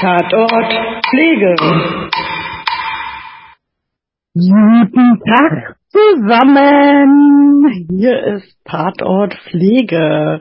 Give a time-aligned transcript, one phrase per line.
[0.00, 0.72] Tatort
[1.10, 1.56] Pflege.
[4.32, 7.68] Guten Tag zusammen.
[7.90, 10.40] Hier ist Tatort Pflege.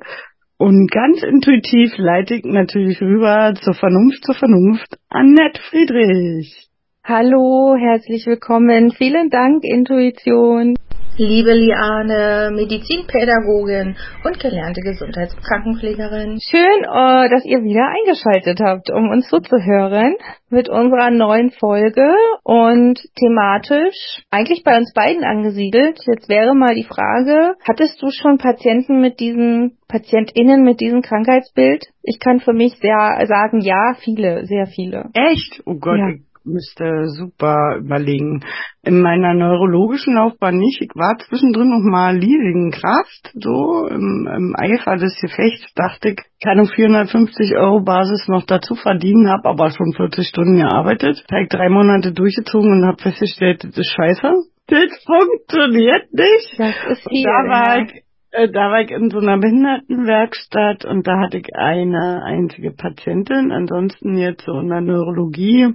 [0.58, 4.98] Und ganz intuitiv leite ich natürlich rüber zur Vernunft, zur Vernunft.
[5.10, 6.70] Annette Friedrich.
[7.04, 8.92] Hallo, herzlich willkommen.
[8.92, 10.76] Vielen Dank, Intuition.
[11.20, 16.40] Liebe Liane, Medizinpädagogin und gelernte Gesundheitskrankenpflegerin.
[16.40, 20.16] Schön, äh, dass ihr wieder eingeschaltet habt, um uns zuzuhören
[20.50, 26.00] mit unserer neuen Folge und thematisch eigentlich bei uns beiden angesiedelt.
[26.08, 31.84] Jetzt wäre mal die Frage, hattest du schon Patienten mit diesem PatientInnen mit diesem Krankheitsbild?
[32.02, 35.10] Ich kann für mich sehr sagen, ja, viele, sehr viele.
[35.14, 35.64] Echt?
[35.66, 36.14] Oh Gott, ja
[36.50, 38.44] müsste super überlegen.
[38.84, 40.82] In meiner neurologischen Laufbahn nicht.
[40.82, 46.20] Ich war zwischendrin noch mal Leasing Kraft, so im, im Eifer des Gefechts dachte ich,
[46.44, 51.24] kann auf 450 Euro Basis noch dazu verdienen, habe aber schon 40 Stunden gearbeitet.
[51.32, 54.34] Habe drei Monate durchgezogen und habe festgestellt, das ist scheiße.
[54.68, 56.60] Das funktioniert nicht.
[56.60, 61.08] Das ist viel, da war ich äh, da war ich in so einer Behindertenwerkstatt und
[61.08, 65.74] da hatte ich eine einzige Patientin, ansonsten jetzt so in der Neurologie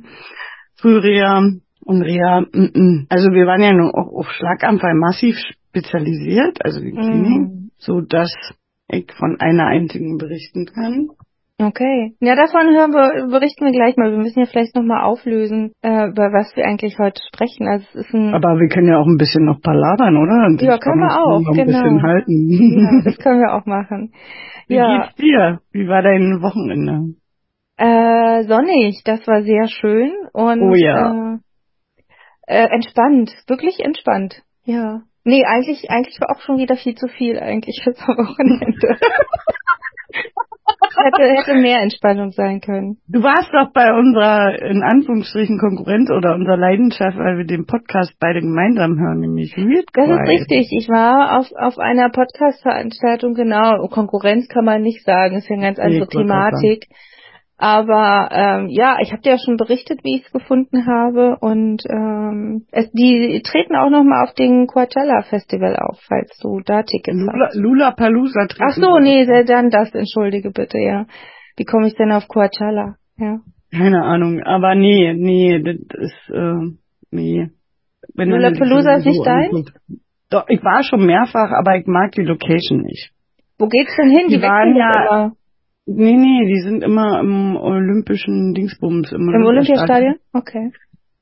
[0.84, 1.40] Frühreha
[1.86, 2.78] und Reha, m mm, -m.
[2.78, 3.06] Mm.
[3.08, 5.34] also wir waren ja nur auch auf Schlaganfall massiv
[5.70, 7.70] spezialisiert, also die Klinik, mm.
[7.78, 8.30] so dass
[8.88, 11.08] ich von einer einzigen berichten kann.
[11.56, 12.12] Okay.
[12.20, 14.10] Ja, davon hören wir, berichten wir gleich mal.
[14.10, 17.66] Wir müssen ja vielleicht nochmal auflösen, äh, über was wir eigentlich heute sprechen.
[17.66, 20.46] Also es ist ein Aber wir können ja auch ein bisschen noch palabern, oder?
[20.46, 21.60] Und ja, können wir auch, genau.
[21.60, 22.50] Ein bisschen halten.
[22.50, 24.12] Ja, das können wir auch machen.
[24.68, 24.98] Wie ja.
[24.98, 25.60] geht's dir?
[25.72, 27.14] Wie war dein Wochenende?
[27.76, 31.38] Äh, sonnig, das war sehr schön und oh ja.
[32.46, 34.42] äh, äh, entspannt, wirklich entspannt.
[34.64, 35.02] Ja.
[35.24, 38.98] Nee, eigentlich, eigentlich war auch schon wieder viel zu viel eigentlich fürs Wochenende.
[41.02, 42.98] hätte, hätte mehr Entspannung sein können.
[43.08, 48.14] Du warst doch bei unserer, in Anführungsstrichen, Konkurrenz oder unserer Leidenschaft, weil wir den Podcast
[48.20, 50.68] beide gemeinsam hören, nämlich Weird Das ist richtig.
[50.72, 53.86] Ich war auf, auf einer Podcast-Veranstaltung, genau.
[53.88, 56.86] Konkurrenz kann man nicht sagen, ist ja eine ganz andere nee, Thematik.
[57.56, 61.36] Aber ähm, ja, ich habe dir ja schon berichtet, wie ich es gefunden habe.
[61.40, 66.82] Und ähm, es, die treten auch nochmal auf den Coachella Festival auf, falls du da
[66.82, 67.56] Tickets Lula, hast.
[67.56, 68.64] Lula Palusa treten.
[68.68, 71.06] Ach so, nee, dann das, entschuldige bitte, ja.
[71.56, 72.96] Wie komme ich denn auf Coachella?
[73.16, 73.38] Ja.
[73.70, 76.76] Keine Ahnung, aber nee, nee, das ist, äh,
[77.10, 77.50] nee.
[78.14, 79.64] Wenn Lula Palusa ist nicht dein?
[80.30, 83.12] Doch, ich war schon mehrfach, aber ich mag die Location nicht.
[83.58, 84.28] Wo geht's denn hin?
[84.28, 85.32] Die, die waren ja, immer.
[85.86, 89.12] Nee, nee, die sind immer im olympischen Dingsbums.
[89.12, 90.16] Im, Im Olympiastadion?
[90.32, 90.72] Okay.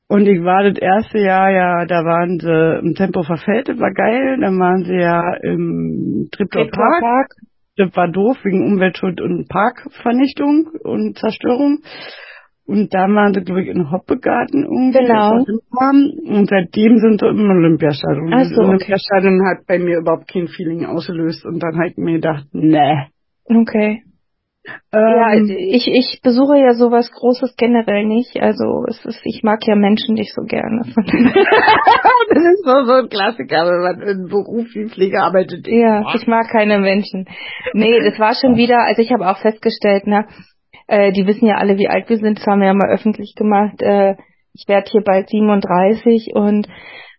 [0.07, 3.91] Und ich war das erste Jahr ja, da waren sie im Tempo verfällt, das war
[3.91, 4.37] geil.
[4.39, 7.01] Dann waren sie ja im Triptor Park.
[7.01, 7.27] Park.
[7.75, 11.79] Das war doof wegen Umweltschutz und Parkvernichtung und Zerstörung.
[12.65, 14.99] Und da waren sie, glaube ich, in Hoppegarten irgendwie.
[14.99, 15.31] Genau.
[15.33, 18.33] Und seitdem sind sie im Olympiastadion.
[18.33, 19.49] Ach so, das Olympiastadion okay.
[19.49, 21.45] hat bei mir überhaupt kein Feeling ausgelöst.
[21.45, 23.07] Und dann halt mir gedacht, nee.
[23.45, 24.03] Okay.
[24.93, 28.39] Ja, ähm, ich, ich besuche ja sowas Großes generell nicht.
[28.39, 30.83] Also es ist, ich mag ja Menschen nicht so gerne.
[30.85, 35.67] das ist so, so ein Klassiker, wenn man in Beruf wie Pflege arbeitet.
[35.67, 37.25] Ja, ich mag keine Menschen.
[37.73, 40.27] Nee, das war schon wieder, also ich habe auch festgestellt, ne,
[40.87, 43.35] äh, die wissen ja alle, wie alt wir sind, das haben wir ja mal öffentlich
[43.35, 43.81] gemacht.
[43.81, 44.15] Äh,
[44.53, 46.67] ich werde hier bald 37 und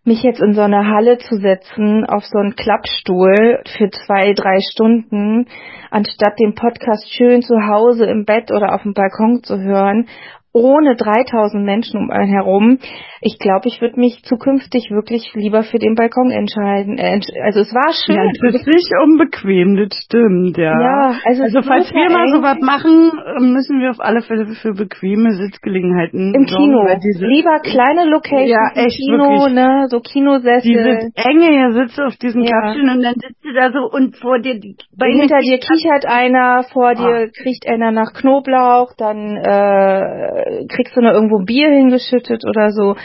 [0.05, 4.59] mich jetzt in so eine Halle zu setzen, auf so einen Klappstuhl für zwei, drei
[4.71, 5.47] Stunden,
[5.91, 10.07] anstatt den Podcast schön zu Hause im Bett oder auf dem Balkon zu hören
[10.55, 12.79] ohne 3000 Menschen um einen herum.
[13.21, 16.97] Ich glaube, ich würde mich zukünftig wirklich lieber für den Balkon entscheiden.
[16.97, 18.15] Äh, also es war schön.
[18.15, 20.79] Ja, das ist nicht unbequem, das stimmt, ja.
[20.79, 23.11] ja also, also falls wir mal so was machen,
[23.53, 26.87] müssen wir auf alle Fälle für bequeme Sitzgelegenheiten im Kino.
[27.03, 29.55] Diese, lieber kleine Locations ja, echt, Kino, wirklich.
[29.55, 30.71] ne, so Kinosessel.
[30.71, 32.51] Diese enge, hier sitzt auf diesen ja.
[32.51, 36.63] Klappstühlen und dann sitzt du da so und vor dir die hinter dir kichert einer,
[36.73, 36.95] vor ah.
[36.95, 42.97] dir kriecht einer nach Knoblauch, dann äh, kriegst du noch irgendwo Bier hingeschüttet oder so.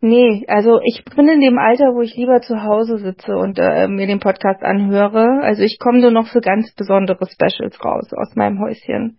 [0.00, 3.88] Nee, also ich bin in dem Alter, wo ich lieber zu Hause sitze und äh,
[3.88, 5.40] mir den Podcast anhöre.
[5.42, 9.18] Also ich komme nur noch für ganz besondere Specials raus aus meinem Häuschen.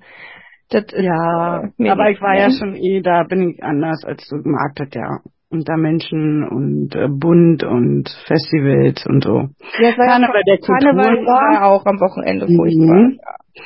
[0.69, 4.37] Das ja, ist, aber ich war ja schon eh, da bin ich anders als du
[4.37, 5.19] das ja.
[5.51, 9.49] Unter Menschen und äh, bunt und Festivals und so.
[9.81, 12.95] Ja, Karneval, der Karneval war auch am Wochenende furchtbar.
[12.95, 13.19] Mhm.
[13.19, 13.63] Ja.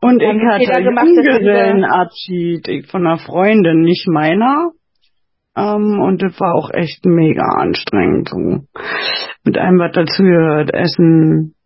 [0.00, 4.70] Und ich hatte Junggesellenabschied von einer Freundin, nicht meiner.
[5.56, 8.28] Ähm, und das war auch echt mega anstrengend.
[8.28, 8.60] So.
[9.44, 11.56] Mit allem, was dazugehört, Essen,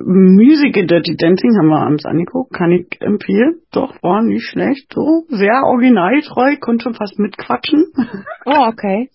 [0.00, 3.60] Musical Dirty Dancing haben wir abends angeguckt, kann ich empfehlen.
[3.72, 5.24] Doch, war nicht schlecht, so.
[5.28, 7.84] Sehr originaltreu, konnte schon fast mitquatschen.
[8.46, 9.10] Oh, okay.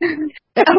[0.54, 0.64] Ja,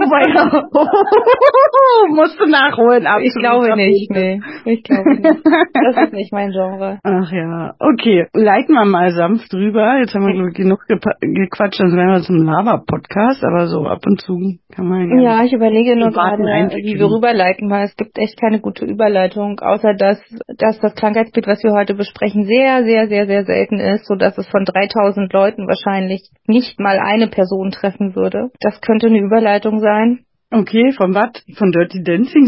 [2.10, 3.08] musst du nachholen.
[3.08, 3.28] Absolut.
[3.28, 4.40] Ich glaube nicht, nee.
[4.66, 5.42] Ich glaube nicht.
[5.74, 7.00] Das ist nicht mein Genre.
[7.04, 8.28] Ach ja, okay.
[8.34, 9.98] Leiten wir mal sanft drüber.
[9.98, 14.60] Jetzt haben wir genug gequatscht, dann wären wir zum Lava-Podcast, aber so ab und zu
[14.76, 15.38] kann man ja.
[15.38, 19.60] Ja, ich überlege nur gerade, wie wir rüberleiten, weil es gibt echt keine gute Überleitung,
[19.60, 20.22] außer dass,
[20.58, 24.38] dass das Krankheitsbild, was wir heute besprechen, sehr, sehr, sehr, sehr selten ist, so dass
[24.38, 28.52] es von 3000 Leuten wahrscheinlich nicht mal eine Person treffen würde.
[28.60, 30.26] Das könnte eine Überleitung sein.
[30.52, 31.32] Okay, von was?
[31.58, 32.46] Von Dirty Dancing?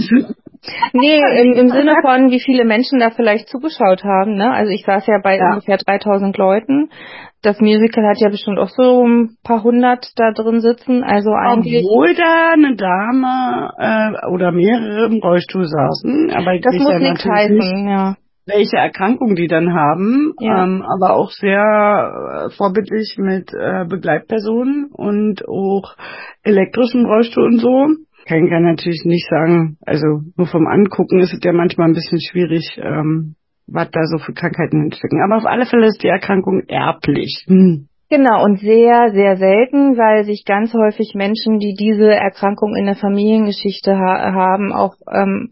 [0.94, 4.36] nee, im, im Sinne von, wie viele Menschen da vielleicht zugeschaut haben.
[4.36, 4.52] Ne?
[4.52, 5.54] Also ich saß ja bei ja.
[5.54, 6.90] ungefähr 3000 Leuten.
[7.42, 11.04] Das Musical hat ja bestimmt auch so ein paar hundert da drin sitzen.
[11.04, 11.32] Also.
[11.32, 16.32] Obwohl da eine Dame äh, oder mehrere im Rollstuhl saßen.
[16.36, 18.16] Aber das muss nichts heißen, ja
[18.46, 20.64] welche Erkrankung die dann haben, ja.
[20.64, 25.96] ähm, aber auch sehr äh, vorbildlich mit äh, Begleitpersonen und auch
[26.44, 27.88] elektrischen Rollstuhl und so.
[28.28, 32.20] Kann, kann natürlich nicht sagen, also nur vom Angucken ist es ja manchmal ein bisschen
[32.20, 33.36] schwierig, ähm,
[33.68, 35.22] was da so für Krankheiten entstecken.
[35.24, 37.46] Aber auf alle Fälle ist die Erkrankung erblich.
[37.48, 37.88] Hm.
[38.10, 42.96] Genau, und sehr, sehr selten, weil sich ganz häufig Menschen, die diese Erkrankung in der
[42.96, 45.50] Familiengeschichte ha haben, auch ähm,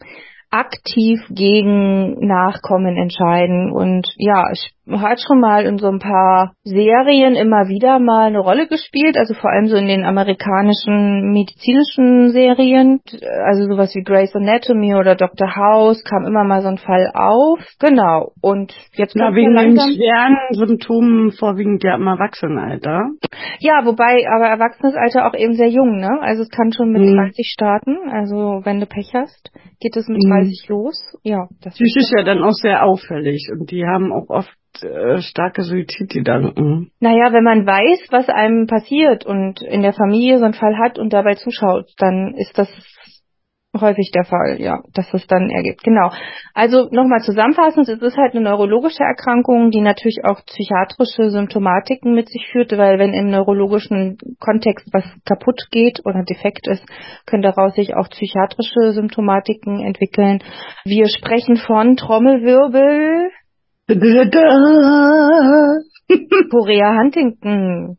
[0.53, 3.71] aktiv gegen Nachkommen entscheiden.
[3.71, 8.39] Und ja, ich hat schon mal in so ein paar Serien immer wieder mal eine
[8.39, 12.99] Rolle gespielt, also vor allem so in den amerikanischen medizinischen Serien,
[13.45, 15.55] also sowas wie Grey's Anatomy oder Dr.
[15.55, 17.59] House kam immer mal so ein Fall auf.
[17.79, 18.31] Genau.
[18.41, 23.07] Und jetzt Na, wegen den schweren Symptomen vorwiegend ja im Erwachsenenalter.
[23.59, 26.19] Ja, wobei aber Erwachsenesalter auch eben sehr jung, ne?
[26.21, 27.15] Also es kann schon mit mhm.
[27.15, 30.43] 30 starten, also wenn du Pech hast, geht es mit mhm.
[30.43, 31.17] 30 los.
[31.23, 34.53] Ja, das ist ja dann auch sehr auffällig und die haben auch oft
[34.83, 36.91] äh, starke Suizidgedanken.
[36.99, 40.99] Naja, wenn man weiß, was einem passiert und in der Familie so einen Fall hat
[40.99, 42.69] und dabei zuschaut, dann ist das
[43.79, 45.83] häufig der Fall, ja, dass es dann ergibt.
[45.83, 46.11] Genau.
[46.53, 52.29] Also nochmal zusammenfassend, es ist halt eine neurologische Erkrankung, die natürlich auch psychiatrische Symptomatiken mit
[52.29, 56.85] sich führt, weil wenn im neurologischen Kontext was kaputt geht oder defekt ist,
[57.25, 60.43] können daraus sich auch psychiatrische Symptomatiken entwickeln.
[60.85, 63.31] Wir sprechen von Trommelwirbel,
[66.49, 67.97] Korea Huntington.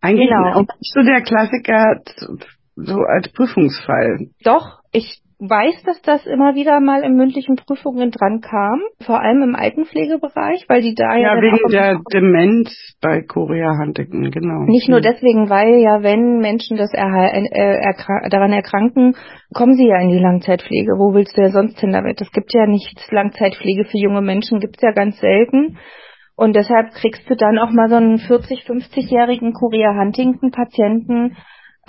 [0.00, 0.60] Eigentlich genau.
[0.60, 2.02] auch so der Klassiker
[2.76, 4.28] so als Prüfungsfall.
[4.44, 9.42] Doch, ich weiß, dass das immer wieder mal in mündlichen Prüfungen dran kam, vor allem
[9.42, 11.36] im Altenpflegebereich, weil die da ja.
[11.36, 14.64] Ja, wegen der Demenz bei Korea Huntington, genau.
[14.64, 19.14] Nicht nur deswegen, weil ja, wenn Menschen das äh, erkrank daran erkranken,
[19.54, 20.98] kommen sie ja in die Langzeitpflege.
[20.98, 22.20] Wo willst du ja sonst hin damit?
[22.20, 25.78] Es gibt ja nichts Langzeitpflege für junge Menschen, gibt's ja ganz selten.
[26.34, 31.36] Und deshalb kriegst du dann auch mal so einen 40, 50-jährigen Korea Huntington Patienten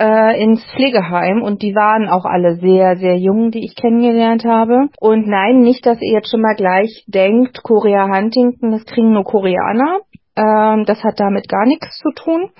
[0.00, 4.88] äh, ins Pflegeheim und die waren auch alle sehr, sehr jung, die ich kennengelernt habe.
[4.98, 9.24] Und nein, nicht, dass ihr jetzt schon mal gleich denkt, Korea Huntington, das kriegen nur
[9.24, 10.00] Koreaner.
[10.40, 12.50] Ähm, das hat damit gar nichts zu tun,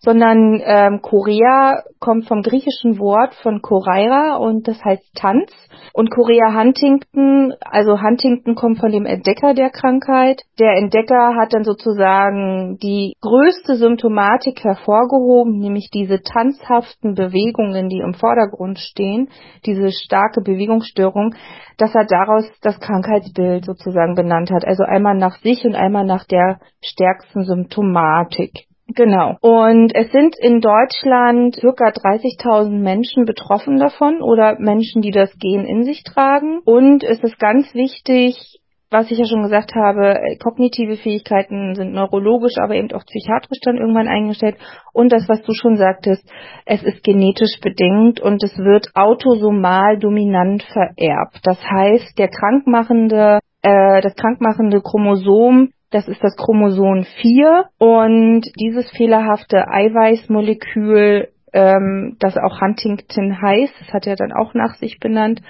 [0.00, 5.52] sondern ähm, Korea kommt vom griechischen Wort von Koreira und das heißt Tanz.
[5.92, 10.42] Und Korea Huntington, also Huntington kommt von dem Entdecker der Krankheit.
[10.58, 18.14] Der Entdecker hat dann sozusagen die größte Symptomatik hervorgehoben, nämlich diese tanzhaften Bewegungen, die im
[18.14, 19.28] Vordergrund stehen,
[19.66, 21.34] diese starke Bewegungsstörung,
[21.80, 24.64] dass er daraus das Krankheitsbild sozusagen benannt hat.
[24.64, 28.66] Also einmal nach sich und einmal nach der stärksten Symptomatik.
[28.94, 29.36] Genau.
[29.40, 35.64] Und es sind in Deutschland circa 30.000 Menschen betroffen davon oder Menschen, die das Gen
[35.64, 36.60] in sich tragen.
[36.64, 38.59] Und es ist ganz wichtig,
[38.90, 43.76] was ich ja schon gesagt habe, kognitive Fähigkeiten sind neurologisch, aber eben auch psychiatrisch dann
[43.76, 44.56] irgendwann eingestellt.
[44.92, 46.28] Und das, was du schon sagtest,
[46.66, 51.40] es ist genetisch bedingt und es wird autosomal dominant vererbt.
[51.44, 58.88] Das heißt, der krankmachende, äh, das krankmachende Chromosom das ist das Chromosom 4 und dieses
[58.92, 65.42] fehlerhafte Eiweißmolekül, ähm, das auch Huntington heißt, das hat er dann auch nach sich benannt,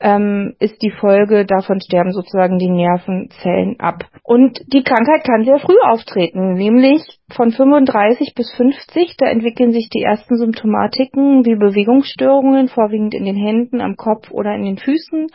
[0.00, 4.04] ähm, ist die Folge, davon sterben sozusagen die Nervenzellen ab.
[4.22, 9.88] Und die Krankheit kann sehr früh auftreten, nämlich von 35 bis 50, da entwickeln sich
[9.90, 15.28] die ersten Symptomatiken wie Bewegungsstörungen, vorwiegend in den Händen, am Kopf oder in den Füßen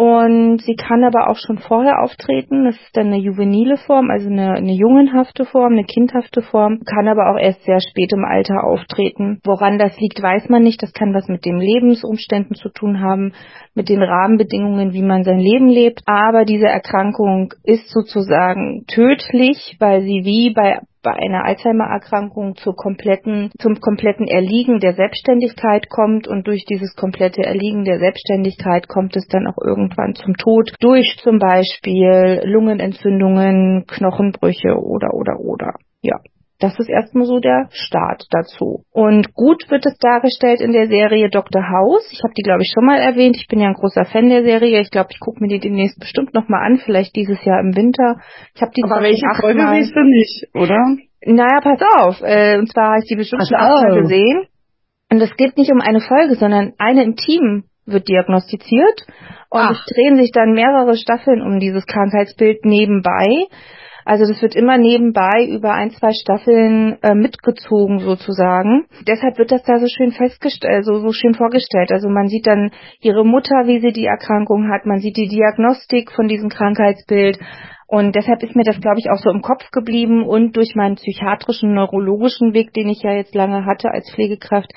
[0.00, 2.66] Und sie kann aber auch schon vorher auftreten.
[2.66, 6.84] Das ist dann eine juvenile Form, also eine, eine jungenhafte Form, eine kindhafte Form.
[6.84, 9.40] Kann aber auch erst sehr spät im Alter auftreten.
[9.42, 10.80] Woran das liegt, weiß man nicht.
[10.84, 13.32] Das kann was mit den Lebensumständen zu tun haben,
[13.74, 16.02] mit den Rahmenbedingungen, wie man sein Leben lebt.
[16.06, 20.78] Aber diese Erkrankung ist sozusagen tödlich, weil sie wie bei
[21.08, 27.84] bei einer Alzheimer-Erkrankung kompletten, zum kompletten Erliegen der Selbstständigkeit kommt und durch dieses komplette Erliegen
[27.84, 35.14] der Selbstständigkeit kommt es dann auch irgendwann zum Tod durch zum Beispiel Lungenentzündungen, Knochenbrüche oder
[35.14, 35.72] oder oder.
[36.02, 36.18] Ja.
[36.60, 38.84] Das ist erstmal so der Start dazu.
[38.92, 41.62] Und gut wird es dargestellt in der Serie Dr.
[41.62, 42.10] House.
[42.10, 43.36] Ich habe die, glaube ich, schon mal erwähnt.
[43.36, 44.80] Ich bin ja ein großer Fan der Serie.
[44.80, 48.16] Ich glaube, ich gucke mir die demnächst bestimmt nochmal an, vielleicht dieses Jahr im Winter.
[48.56, 50.96] Ich habe die Aber welche Folge siehst du nicht, oder?
[51.24, 52.22] Naja, pass auf.
[52.22, 54.46] Äh, und zwar habe ich die bestimmt schon achtmal gesehen.
[55.10, 59.06] Und es geht nicht um eine Folge, sondern eine im Team wird diagnostiziert.
[59.50, 59.70] Und Ach.
[59.70, 63.46] es drehen sich dann mehrere Staffeln um dieses Krankheitsbild nebenbei.
[64.08, 68.86] Also das wird immer nebenbei über ein, zwei Staffeln äh, mitgezogen sozusagen.
[69.06, 71.92] Deshalb wird das da so schön festgestellt, so, so schön vorgestellt.
[71.92, 72.70] Also man sieht dann
[73.02, 77.38] ihre Mutter, wie sie die Erkrankung hat, man sieht die Diagnostik von diesem Krankheitsbild,
[77.90, 80.96] und deshalb ist mir das, glaube ich, auch so im Kopf geblieben und durch meinen
[80.96, 84.70] psychiatrischen, neurologischen Weg, den ich ja jetzt lange hatte als Pflegekraft,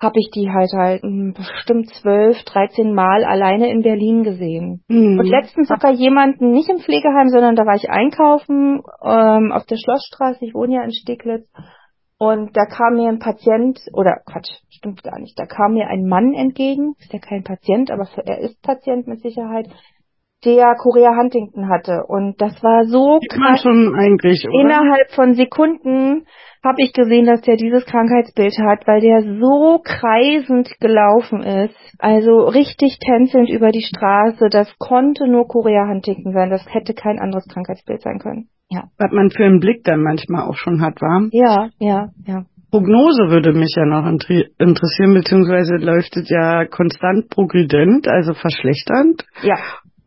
[0.00, 4.82] habe ich die halt halt hm, bestimmt zwölf, dreizehn Mal alleine in Berlin gesehen.
[4.88, 5.18] Mhm.
[5.18, 9.76] Und letztens sogar jemanden, nicht im Pflegeheim, sondern da war ich einkaufen ähm, auf der
[9.76, 11.48] Schlossstraße, ich wohne ja in Steglitz.
[12.16, 16.06] Und da kam mir ein Patient, oder Quatsch, stimmt gar nicht, da kam mir ein
[16.06, 19.68] Mann entgegen, ist ja kein Patient, aber er ist Patient mit Sicherheit,
[20.44, 22.04] der Korea Huntington hatte.
[22.06, 23.62] Und das war so krass.
[23.62, 24.60] schon eigentlich, oder?
[24.60, 26.26] Innerhalb von Sekunden
[26.64, 31.76] habe ich gesehen, dass der dieses Krankheitsbild hat, weil der so kreisend gelaufen ist.
[31.98, 34.48] Also richtig tänzelnd über die Straße.
[34.50, 36.50] Das konnte nur Korea Huntington sein.
[36.50, 38.48] Das hätte kein anderes Krankheitsbild sein können.
[38.70, 38.84] Ja.
[38.98, 41.28] Was man für einen Blick dann manchmal auch schon hat, war?
[41.32, 42.44] Ja, ja, ja.
[42.70, 49.24] Prognose würde mich ja noch interessieren, beziehungsweise läuft es ja konstant progredent, also verschlechternd.
[49.42, 49.58] Ja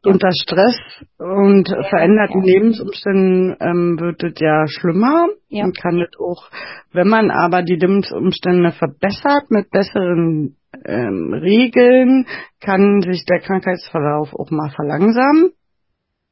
[0.08, 0.76] unter Stress
[1.18, 2.54] und ja, veränderten ja.
[2.54, 5.66] Lebensumständen ähm, wird es ja schlimmer ja.
[5.66, 6.50] und kann es auch,
[6.94, 12.26] wenn man aber die Lebensumstände verbessert mit besseren ähm, Regeln,
[12.62, 15.52] kann sich der Krankheitsverlauf auch mal verlangsamen.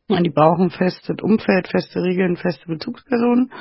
[0.10, 3.52] Die brauchen festes Umfeld, feste Regeln, feste Bezugspersonen.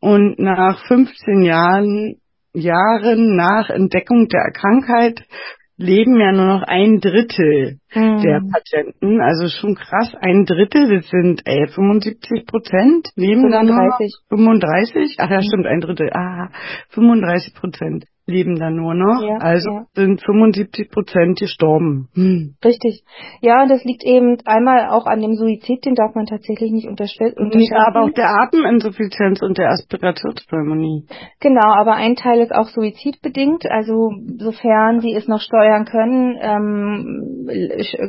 [0.00, 2.20] Und nach 15 Jahren
[2.52, 5.22] Jahren nach Entdeckung der Krankheit
[5.80, 8.20] leben ja nur noch ein Drittel mhm.
[8.22, 9.20] der Patienten.
[9.20, 13.50] Also schon krass, ein Drittel, das sind äh, 75 Prozent, leben 35.
[13.50, 15.16] dann nur noch 35.
[15.18, 15.42] Ach ja, mhm.
[15.42, 16.10] stimmt, ein Drittel.
[16.12, 16.50] Ah,
[16.90, 19.22] 35 Prozent leben da nur noch.
[19.22, 19.86] Ja, also ja.
[19.94, 22.08] sind 75 Prozent gestorben.
[22.14, 22.54] Hm.
[22.64, 23.04] Richtig.
[23.40, 26.88] Ja, und das liegt eben einmal auch an dem Suizid, den darf man tatsächlich nicht
[26.88, 27.34] unterstellen.
[27.52, 31.06] Ja, aber auch der Ateminsuffizienz und der Aspirationspneumonie.
[31.40, 33.66] Genau, aber ein Teil ist auch suizidbedingt.
[33.70, 37.46] Also sofern Sie es noch steuern können, ähm,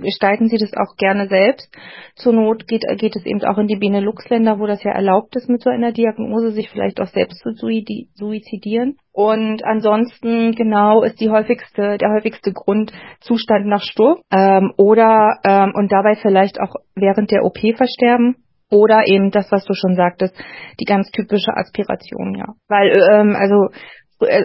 [0.02, 1.70] gestalten Sie das auch gerne selbst.
[2.16, 5.50] Zur Not geht, geht es eben auch in die Benelux-Länder, wo das ja erlaubt ist,
[5.50, 8.98] mit so einer Diagnose sich vielleicht auch selbst zu suizidieren.
[9.14, 15.74] Und ansonsten genau ist die häufigste, der häufigste Grund Zustand nach Sturm ähm, oder ähm,
[15.76, 18.38] und dabei vielleicht auch während der OP versterben
[18.70, 20.34] oder eben das, was du schon sagtest,
[20.80, 22.54] die ganz typische Aspiration, ja.
[22.70, 23.70] Weil ähm, also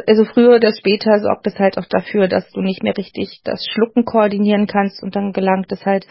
[0.06, 3.64] also früher oder später sorgt es halt auch dafür, dass du nicht mehr richtig das
[3.70, 6.06] Schlucken koordinieren kannst und dann gelangt es halt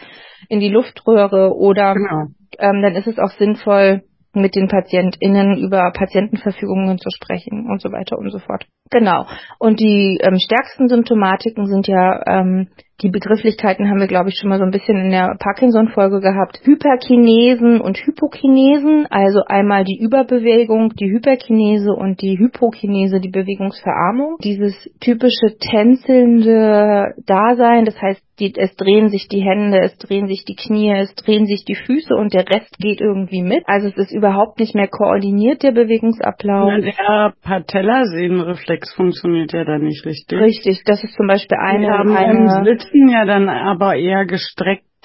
[0.48, 2.26] in die Luftröhre oder genau.
[2.58, 4.02] ähm, dann ist es auch sinnvoll,
[4.40, 8.66] mit den PatientInnen über Patientenverfügungen zu sprechen und so weiter und so fort.
[8.90, 9.26] Genau.
[9.58, 12.68] Und die ähm, stärksten Symptomatiken sind ja ähm,
[13.02, 16.60] die Begrifflichkeiten haben wir, glaube ich, schon mal so ein bisschen in der Parkinson-Folge gehabt.
[16.64, 24.38] Hyperkinesen und Hypokinesen, also einmal die Überbewegung, die Hyperkinese und die Hypokinese, die Bewegungsverarmung.
[24.42, 30.44] Dieses typische tänzelnde Dasein, das heißt, die, es drehen sich die Hände, es drehen sich
[30.44, 33.64] die Knie, es drehen sich die Füße und der Rest geht irgendwie mit.
[33.66, 36.70] Also es ist überhaupt nicht mehr koordiniert, der Bewegungsablauf.
[36.70, 40.38] Ja, der Patellasehnenreflex funktioniert ja da nicht richtig.
[40.38, 41.86] Richtig, das ist zum Beispiel eine...
[41.86, 44.95] Wir haben eine, sitzen ja dann aber eher gestreckte Haltung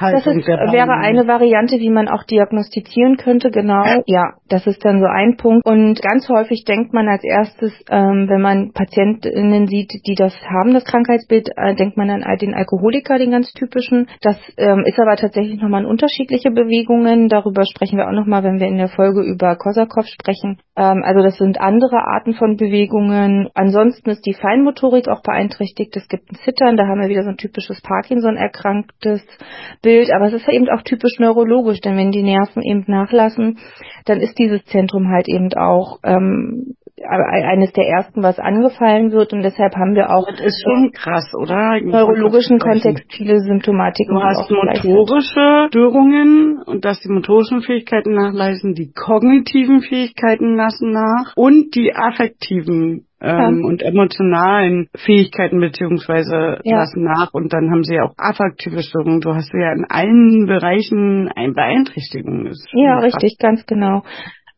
[0.00, 3.82] das ist, wäre eine Variante, wie man auch diagnostizieren könnte, genau.
[4.06, 5.66] Ja, das ist dann so ein Punkt.
[5.66, 10.72] Und ganz häufig denkt man als erstes, ähm, wenn man Patientinnen sieht, die das haben,
[10.72, 14.08] das Krankheitsbild, äh, denkt man an den Alkoholiker, den ganz typischen.
[14.22, 17.28] Das ähm, ist aber tatsächlich nochmal unterschiedliche Bewegungen.
[17.28, 20.58] Darüber sprechen wir auch nochmal, wenn wir in der Folge über Korsakow sprechen.
[20.76, 23.48] Ähm, also das sind andere Arten von Bewegungen.
[23.54, 25.96] Ansonsten ist die Feinmotorik auch beeinträchtigt.
[25.96, 30.26] Es gibt ein Zittern, da haben wir wieder so ein typisches Parkinson-erkranktes das Bild, aber
[30.26, 33.58] es ist eben auch typisch neurologisch, denn wenn die Nerven eben nachlassen,
[34.04, 39.42] dann ist dieses Zentrum halt eben auch ähm, eines der ersten, was angefallen wird und
[39.42, 41.76] deshalb haben wir auch das ist schon krass, oder?
[41.78, 44.14] Im neurologischen Kontext viele Symptomatiken.
[44.14, 51.32] Du hast motorische Störungen und dass die motorischen Fähigkeiten nachleisten, die kognitiven Fähigkeiten lassen nach
[51.36, 53.66] und die affektiven ähm, ja.
[53.66, 56.78] und emotionalen Fähigkeiten beziehungsweise ja.
[56.78, 59.20] lassen nach und dann haben sie ja auch affektive Störungen.
[59.20, 62.52] Du hast ja in allen Bereichen ein Beeinträchtigung.
[62.72, 64.02] Ja, richtig, ganz genau.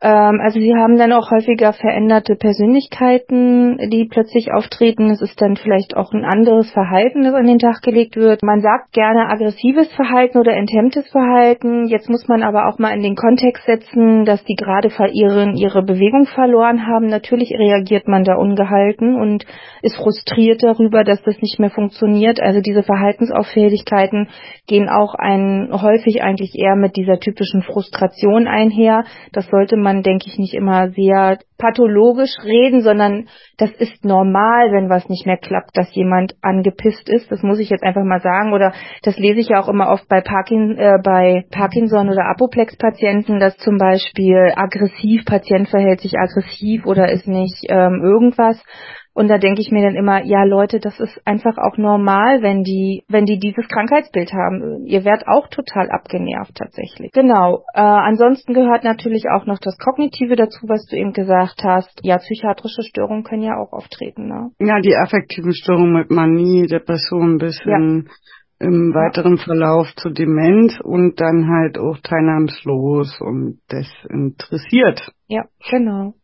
[0.03, 5.11] Ähm, also sie haben dann auch häufiger veränderte Persönlichkeiten, die plötzlich auftreten.
[5.11, 8.43] Es ist dann vielleicht auch ein anderes Verhalten, das an den Tag gelegt wird.
[8.43, 11.87] Man sagt gerne aggressives Verhalten oder enthemmtes Verhalten.
[11.87, 15.83] Jetzt muss man aber auch mal in den Kontext setzen, dass die gerade ihren, ihre
[15.83, 17.07] Bewegung verloren haben.
[17.07, 19.45] Natürlich reagiert man da ungehalten und
[19.83, 22.41] ist frustriert darüber, dass das nicht mehr funktioniert.
[22.41, 24.29] Also diese Verhaltensauffälligkeiten
[24.67, 29.05] gehen auch ein, häufig eigentlich eher mit dieser typischen Frustration einher.
[29.33, 33.29] Das sollte man man, denke ich, nicht immer sehr pathologisch reden, sondern
[33.59, 37.31] das ist normal, wenn was nicht mehr klappt, dass jemand angepisst ist.
[37.31, 38.53] Das muss ich jetzt einfach mal sagen.
[38.53, 43.41] Oder das lese ich ja auch immer oft bei, Parkin, äh, bei Parkinson oder Apoplex-Patienten,
[43.41, 48.63] dass zum Beispiel aggressiv, Patient verhält sich aggressiv oder ist nicht ähm, irgendwas.
[49.13, 52.63] Und da denke ich mir dann immer, ja Leute, das ist einfach auch normal, wenn
[52.63, 54.87] die, wenn die dieses Krankheitsbild haben.
[54.87, 57.11] Ihr werdet auch total abgenervt tatsächlich.
[57.13, 57.65] Genau.
[57.75, 62.01] Äh, ansonsten gehört natürlich auch noch das Kognitive dazu, was du eben gesagt hast.
[62.03, 64.29] Ja, psychiatrische Störungen können ja auch auftreten.
[64.29, 64.51] Ne?
[64.61, 68.69] Ja, die affektiven Störungen mit Manie, Depression bis hin ja.
[68.69, 75.11] im weiteren Verlauf zu Demenz und dann halt auch teilnahmslos und desinteressiert.
[75.27, 76.15] Ja, genau.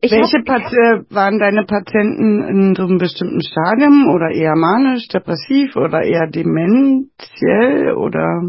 [0.00, 0.62] Ich Welche Pat
[1.10, 7.94] waren deine Patienten in so einem bestimmten Stadium oder eher manisch, depressiv oder eher dementiell
[7.94, 8.42] oder?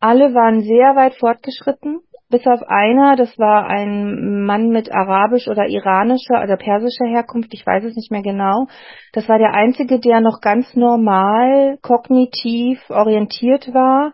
[0.00, 5.68] Alle waren sehr weit fortgeschritten, bis auf einer, das war ein Mann mit arabisch oder
[5.68, 8.66] iranischer oder persischer Herkunft, ich weiß es nicht mehr genau.
[9.12, 14.12] Das war der einzige, der noch ganz normal kognitiv orientiert war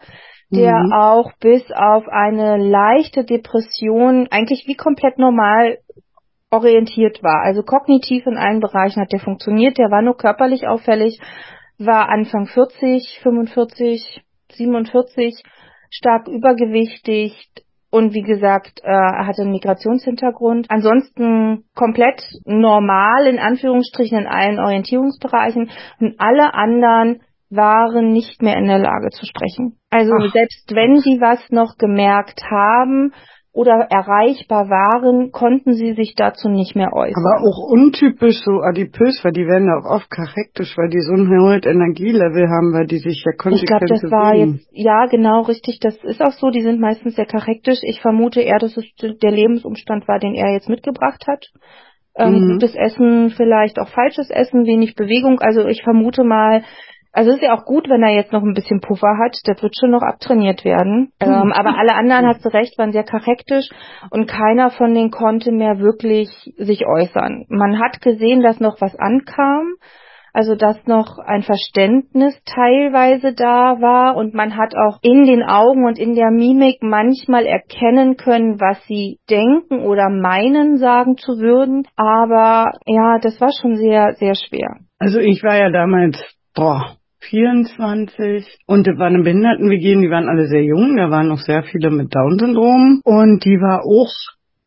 [0.50, 0.92] der mhm.
[0.92, 5.78] auch bis auf eine leichte Depression eigentlich wie komplett normal
[6.50, 7.42] orientiert war.
[7.44, 9.78] Also kognitiv in allen Bereichen hat der funktioniert.
[9.78, 11.20] Der war nur körperlich auffällig,
[11.78, 15.42] war Anfang 40, 45, 47,
[15.90, 17.48] stark übergewichtig
[17.90, 20.66] und wie gesagt, äh, hatte einen Migrationshintergrund.
[20.70, 28.68] Ansonsten komplett normal in Anführungsstrichen in allen Orientierungsbereichen und alle anderen waren nicht mehr in
[28.68, 29.76] der Lage zu sprechen.
[29.90, 30.32] Also Ach.
[30.32, 33.12] selbst wenn sie was noch gemerkt haben,
[33.52, 37.18] oder erreichbar waren, konnten sie sich dazu nicht mehr äußern.
[37.18, 41.28] Aber auch untypisch so adipös, weil die werden auch oft charakterisch, weil die so ein
[41.28, 44.16] hohes Energielevel haben, weil die sich ja konsequent Ich glaube, das bewegen.
[44.16, 47.80] war jetzt, ja genau, richtig, das ist auch so, die sind meistens sehr charakterisch.
[47.82, 51.46] Ich vermute eher, dass es der Lebensumstand war, den er jetzt mitgebracht hat.
[52.16, 52.52] Ähm, mhm.
[52.52, 55.40] Gutes Essen, vielleicht auch falsches Essen, wenig Bewegung.
[55.40, 56.62] Also ich vermute mal,
[57.12, 59.36] also ist ja auch gut, wenn er jetzt noch ein bisschen Puffer hat.
[59.44, 61.12] Das wird schon noch abtrainiert werden.
[61.20, 61.32] Mhm.
[61.32, 63.68] Ähm, aber alle anderen, hast du recht, waren sehr charakterisch
[64.10, 67.46] und keiner von denen konnte mehr wirklich sich äußern.
[67.48, 69.74] Man hat gesehen, dass noch was ankam.
[70.32, 75.84] Also dass noch ein Verständnis teilweise da war und man hat auch in den Augen
[75.84, 81.88] und in der Mimik manchmal erkennen können, was sie denken oder meinen sagen zu würden.
[81.96, 84.76] Aber ja, das war schon sehr, sehr schwer.
[85.00, 86.16] Also ich war ja damals,
[86.54, 91.62] boah, 24 und da waren Behinderten-WG, die waren alle sehr jung, da waren noch sehr
[91.62, 93.00] viele mit Down-Syndrom.
[93.04, 94.12] Und die war auch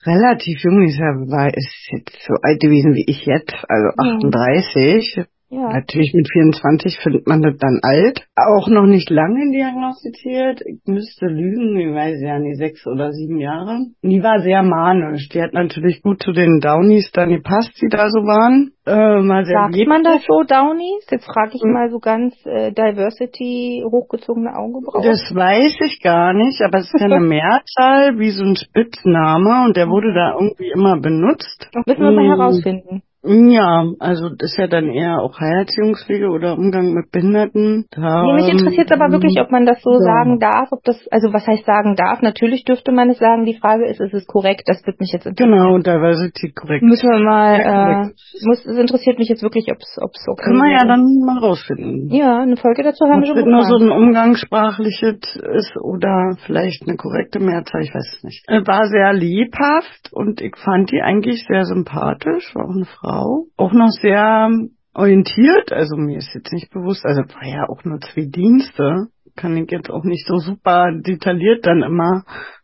[0.05, 5.25] relativ jung, ich war, ist jetzt so alt gewesen wie ich jetzt, also 38, ja.
[5.53, 8.25] Natürlich mit 24 findet man das dann alt.
[8.35, 10.61] Auch noch nicht lange diagnostiziert.
[10.65, 13.79] Ich müsste lügen, ich weiß ja nicht, sechs oder sieben Jahre.
[14.01, 15.29] Die war sehr manisch.
[15.29, 18.71] Die hat natürlich gut zu den Downies dann gepasst, die da so waren.
[18.85, 21.07] Äh, mal sehr Sagt man das so, Downies?
[21.09, 21.71] Jetzt frage ich hm.
[21.71, 25.03] mal so ganz äh, Diversity, hochgezogene Augenbrauen.
[25.03, 29.65] Das weiß ich gar nicht, aber es ist ja eine Mehrzahl, wie so ein Spitzname
[29.65, 31.69] und der wurde da irgendwie immer benutzt.
[31.71, 32.39] Das müssen wir mal hm.
[32.39, 33.03] herausfinden.
[33.25, 37.85] Ja, also das ist ja dann eher auch Heilerziehungswege oder Umgang mit Behinderten.
[37.91, 39.99] Da, nee, mich interessiert aber wirklich, ob man das so ja.
[39.99, 42.21] sagen darf, ob das, also was heißt sagen darf?
[42.21, 43.45] Natürlich dürfte man es sagen.
[43.45, 44.63] Die Frage ist, ist es korrekt?
[44.65, 45.55] Das wird mich jetzt interessieren.
[45.57, 46.83] Genau, Diversity korrekt.
[46.83, 48.11] Müssen wir mal, ja, äh,
[48.43, 52.09] muss, es interessiert mich jetzt wirklich, ob es okay Können wir ja dann mal rausfinden.
[52.09, 56.97] Ja, eine Folge dazu haben wir schon nur so ein umgangssprachliches ist oder vielleicht eine
[56.97, 58.45] korrekte Mehrzahl, ich weiß es nicht.
[58.49, 63.12] War sehr lebhaft und ich fand die eigentlich sehr sympathisch, war auch eine Frau.
[63.13, 64.49] Frau, auch noch sehr
[64.93, 69.07] orientiert, also mir ist jetzt nicht bewusst, also war ja auch nur zwei Dienste.
[69.35, 72.23] kann ich jetzt auch nicht so super detailliert dann immer,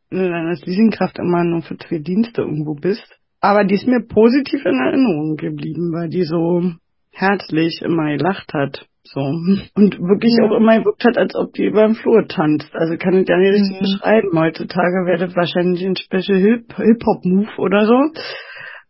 [0.10, 3.08] wenn du dann als Leasingkraft immer nur für zwei Dienste irgendwo bist.
[3.42, 6.62] Aber die ist mir positiv in Erinnerung geblieben, weil die so
[7.12, 8.86] herzlich immer gelacht hat.
[9.04, 9.22] So.
[9.22, 10.46] Und wirklich ja.
[10.46, 12.70] auch immer gewirkt hat, als ob die über den Flur tanzt.
[12.74, 13.86] Also kann ich gar nicht richtig mhm.
[13.86, 14.40] beschreiben.
[14.40, 17.98] Heutzutage wäre das wahrscheinlich ein Special Hip-Hop-Move oder so.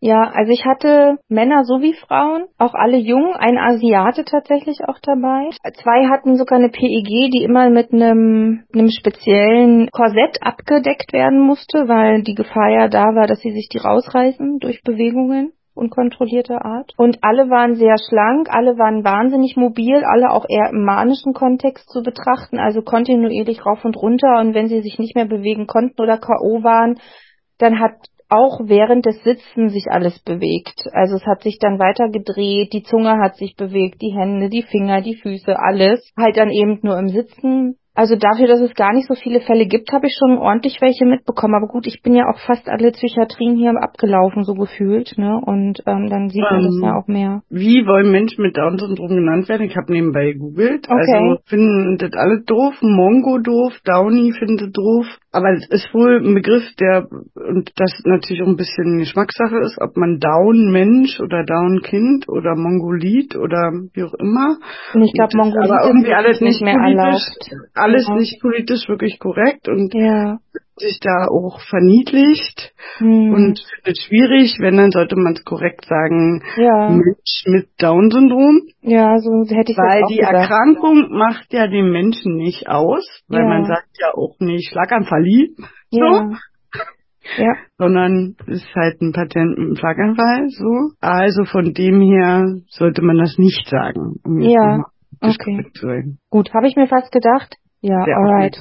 [0.01, 5.49] Ja, also ich hatte Männer sowie Frauen, auch alle jung, ein Asiate tatsächlich auch dabei.
[5.73, 11.89] Zwei hatten sogar eine PEG, die immer mit einem, einem speziellen Korsett abgedeckt werden musste,
[11.89, 16.93] weil die Gefahr ja da war, dass sie sich die rausreißen durch Bewegungen unkontrollierter Art.
[16.97, 21.89] Und alle waren sehr schlank, alle waren wahnsinnig mobil, alle auch eher im manischen Kontext
[21.89, 24.39] zu betrachten, also kontinuierlich rauf und runter.
[24.39, 26.63] Und wenn sie sich nicht mehr bewegen konnten oder K.O.
[26.63, 26.99] waren,
[27.57, 27.93] dann hat
[28.29, 30.87] auch während des Sitzen sich alles bewegt.
[30.93, 34.63] Also es hat sich dann weiter gedreht, die Zunge hat sich bewegt, die Hände, die
[34.63, 36.13] Finger, die Füße, alles.
[36.15, 39.65] Halt dann eben nur im Sitzen also dafür, dass es gar nicht so viele Fälle
[39.65, 41.55] gibt, habe ich schon ordentlich welche mitbekommen.
[41.55, 45.41] Aber gut, ich bin ja auch fast alle Psychiatrien hier abgelaufen, so gefühlt, ne?
[45.45, 47.41] Und ähm, dann sieht man ähm, das ja auch mehr.
[47.49, 49.67] Wie wollen Menschen mit Down-Syndrom genannt werden?
[49.67, 50.87] Ich habe nebenbei gegoogelt.
[50.87, 50.95] Okay.
[50.95, 55.05] Also finden das alle doof, Mongo doof, Downy findet doof.
[55.31, 59.77] Aber es ist wohl ein Begriff, der, und das natürlich auch ein bisschen Geschmackssache ist,
[59.79, 64.57] ob man Down-Mensch oder Down-Kind oder Mongolid oder wie auch immer.
[64.93, 67.19] Und ich glaube, Mongolid aber irgendwie alles nicht mehr erlaubt
[67.89, 68.15] alles ja.
[68.15, 70.37] nicht politisch wirklich korrekt und ja.
[70.77, 73.33] sich da auch verniedlicht hm.
[73.33, 76.89] und findet schwierig, wenn dann sollte man es korrekt sagen, ja.
[76.89, 78.61] Mensch mit Down-Syndrom.
[78.81, 80.35] Ja, so hätte ich Weil die gesagt.
[80.35, 85.25] Erkrankung macht ja den Menschen nicht aus, weil man sagt ja auch nicht Schlaganfall.
[85.91, 85.99] So.
[85.99, 86.31] Ja.
[87.37, 87.53] Ja.
[87.77, 90.91] sondern ist halt ein Patient mit einem Schlaganfall, so.
[90.99, 94.15] Also von dem her sollte man das nicht sagen.
[94.23, 94.83] Um ja,
[95.21, 95.65] okay.
[96.29, 97.55] Gut, habe ich mir fast gedacht.
[97.81, 98.57] Ja, Sehr alright.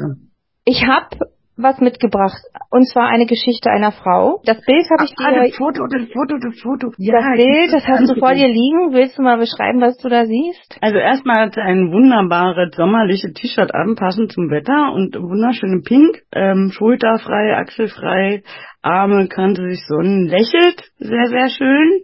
[0.64, 1.16] Ich habe
[1.58, 2.38] was mitgebracht.
[2.70, 4.40] Und zwar eine Geschichte einer Frau.
[4.44, 5.48] Das Bild habe ich ah, dir.
[5.48, 6.92] Das Foto, das Foto, das Foto.
[6.98, 8.92] Ja, das Bild, das hast du vor dir liegen.
[8.92, 10.78] Willst du mal beschreiben, was du da siehst?
[10.80, 16.22] Also erstmal hat sie ein wunderbares sommerliches T-Shirt an, passend zum Wetter und wunderschöne Pink,
[16.32, 18.42] ähm, schulterfrei, achselfrei,
[18.82, 22.02] Arme kannte sich sonnen, lächelt, sehr, sehr schön.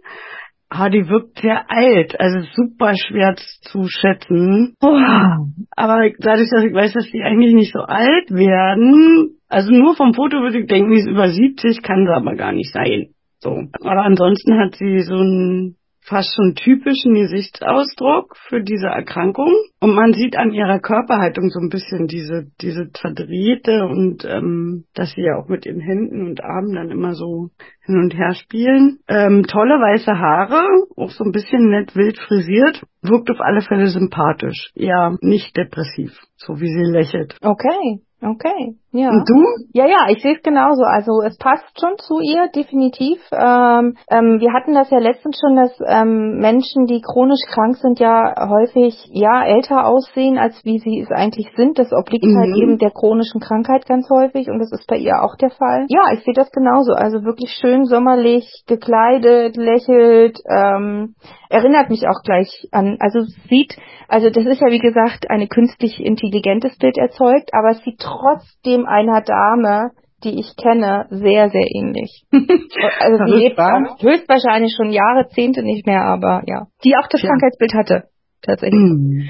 [0.69, 4.75] Ah, die wirkt sehr alt, also super schwer zu schätzen.
[4.81, 4.97] Oh.
[5.75, 10.13] Aber dadurch, dass ich weiß, dass die eigentlich nicht so alt werden, also nur vom
[10.13, 13.09] Foto würde ich denken, die ist über 70, kann sie aber gar nicht sein.
[13.39, 13.51] So.
[13.81, 19.51] Aber ansonsten hat sie so ein fast schon typischen Gesichtsausdruck für diese Erkrankung.
[19.79, 25.11] Und man sieht an ihrer Körperhaltung so ein bisschen diese, diese verdrehte und ähm, dass
[25.11, 27.49] sie ja auch mit ihren Händen und Armen dann immer so
[27.85, 28.99] hin und her spielen.
[29.07, 30.63] Ähm, tolle weiße Haare,
[30.95, 34.71] auch so ein bisschen nett wild frisiert, wirkt auf alle Fälle sympathisch.
[34.75, 37.35] Ja, nicht depressiv, so wie sie lächelt.
[37.41, 38.04] Okay.
[38.21, 39.09] Okay, ja.
[39.09, 39.43] Und du?
[39.73, 40.83] Ja, ja, ich sehe es genauso.
[40.83, 43.19] Also es passt schon zu ihr, definitiv.
[43.31, 47.99] Ähm, ähm, wir hatten das ja letztens schon, dass ähm, Menschen, die chronisch krank sind,
[47.99, 51.77] ja häufig ja älter aussehen, als wie sie es eigentlich sind.
[51.77, 52.39] Das obliegt halt mhm.
[52.39, 55.85] halt eben der chronischen Krankheit ganz häufig und das ist bei ihr auch der Fall.
[55.89, 56.93] Ja, ich sehe das genauso.
[56.93, 61.15] Also wirklich schön sommerlich gekleidet, lächelt, ähm,
[61.49, 63.77] erinnert mich auch gleich an, also sieht,
[64.07, 68.85] also das ist ja wie gesagt eine künstlich intelligentes Bild erzeugt, aber es sieht trotzdem
[68.85, 69.91] einer Dame,
[70.23, 72.23] die ich kenne, sehr, sehr ähnlich.
[72.31, 73.59] also sie lebt
[74.01, 76.67] höchstwahrscheinlich schon Jahrzehnte nicht mehr, aber ja.
[76.83, 77.29] Die auch das ja.
[77.29, 78.03] Krankheitsbild hatte,
[78.41, 78.79] tatsächlich.
[78.79, 79.29] Mhm.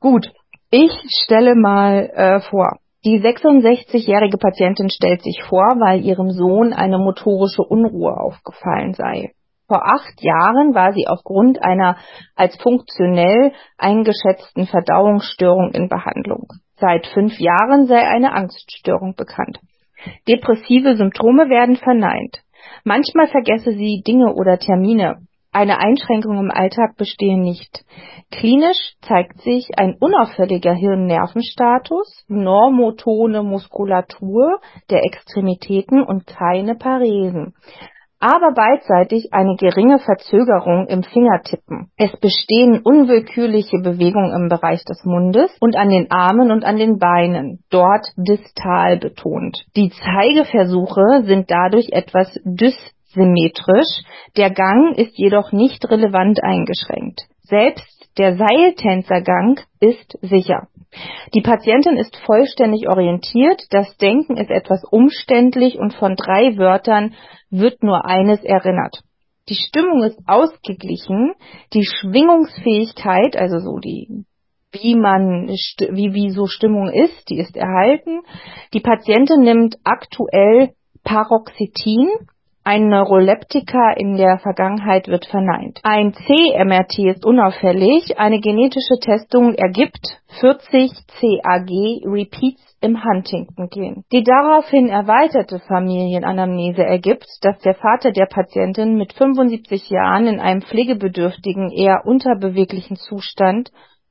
[0.00, 0.30] Gut,
[0.70, 0.92] ich
[1.24, 2.78] stelle mal äh, vor.
[3.04, 9.30] Die 66-jährige Patientin stellt sich vor, weil ihrem Sohn eine motorische Unruhe aufgefallen sei.
[9.68, 11.98] Vor acht Jahren war sie aufgrund einer
[12.34, 16.48] als funktionell eingeschätzten Verdauungsstörung in Behandlung.
[16.80, 19.60] Seit fünf Jahren sei eine Angststörung bekannt.
[20.26, 22.40] Depressive Symptome werden verneint.
[22.84, 25.18] Manchmal vergesse sie Dinge oder Termine.
[25.52, 27.84] Eine Einschränkung im Alltag bestehe nicht.
[28.30, 37.54] Klinisch zeigt sich ein unauffälliger Hirnnervenstatus, normotone Muskulatur der Extremitäten und keine Paresen
[38.20, 41.90] aber beidseitig eine geringe Verzögerung im Fingertippen.
[41.96, 46.98] Es bestehen unwillkürliche Bewegungen im Bereich des Mundes und an den Armen und an den
[46.98, 49.64] Beinen, dort distal betont.
[49.76, 54.02] Die Zeigeversuche sind dadurch etwas dyssymmetrisch,
[54.36, 57.20] der Gang ist jedoch nicht relevant eingeschränkt.
[57.42, 60.66] Selbst der Seiltänzergang ist sicher.
[61.34, 67.14] Die Patientin ist vollständig orientiert, das Denken ist etwas umständlich und von drei Wörtern
[67.50, 69.02] wird nur eines erinnert.
[69.48, 71.32] Die Stimmung ist ausgeglichen,
[71.72, 74.24] die Schwingungsfähigkeit, also so die
[74.72, 78.20] wie man, wie, wie so Stimmung ist, die ist erhalten.
[78.74, 80.72] Die Patientin nimmt aktuell
[81.04, 82.10] Paroxetin,
[82.64, 85.80] ein Neuroleptika in der Vergangenheit wird verneint.
[85.84, 88.18] Ein C-MRT ist unauffällig.
[88.18, 91.70] Eine genetische Testung ergibt 40 CAG
[92.04, 94.04] Repeats im Huntington-Gen.
[94.12, 100.62] Die daraufhin erweiterte Familienanamnese ergibt, dass der Vater der Patientin mit 75 Jahren in einem
[100.62, 103.70] pflegebedürftigen, eher unterbeweglichen Zustand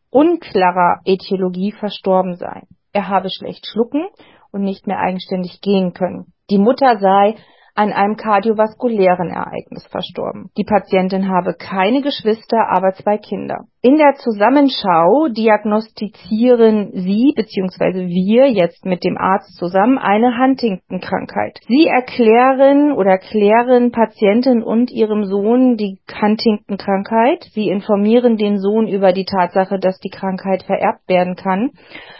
[0.09, 2.63] unklarer Ätiologie verstorben sei.
[2.93, 4.07] Er habe schlecht schlucken
[4.51, 6.33] und nicht mehr eigenständig gehen können.
[6.49, 7.35] Die Mutter sei
[7.75, 10.49] an einem kardiovaskulären Ereignis verstorben.
[10.57, 13.65] Die Patientin habe keine Geschwister, aber zwei Kinder.
[13.87, 18.07] In der Zusammenschau diagnostizieren Sie bzw.
[18.07, 21.61] wir jetzt mit dem Arzt zusammen eine Huntington-Krankheit.
[21.69, 27.45] Sie erklären oder erklären Patientin und ihrem Sohn die Huntington-Krankheit.
[27.53, 31.71] Sie informieren den Sohn über die Tatsache, dass die Krankheit vererbt werden kann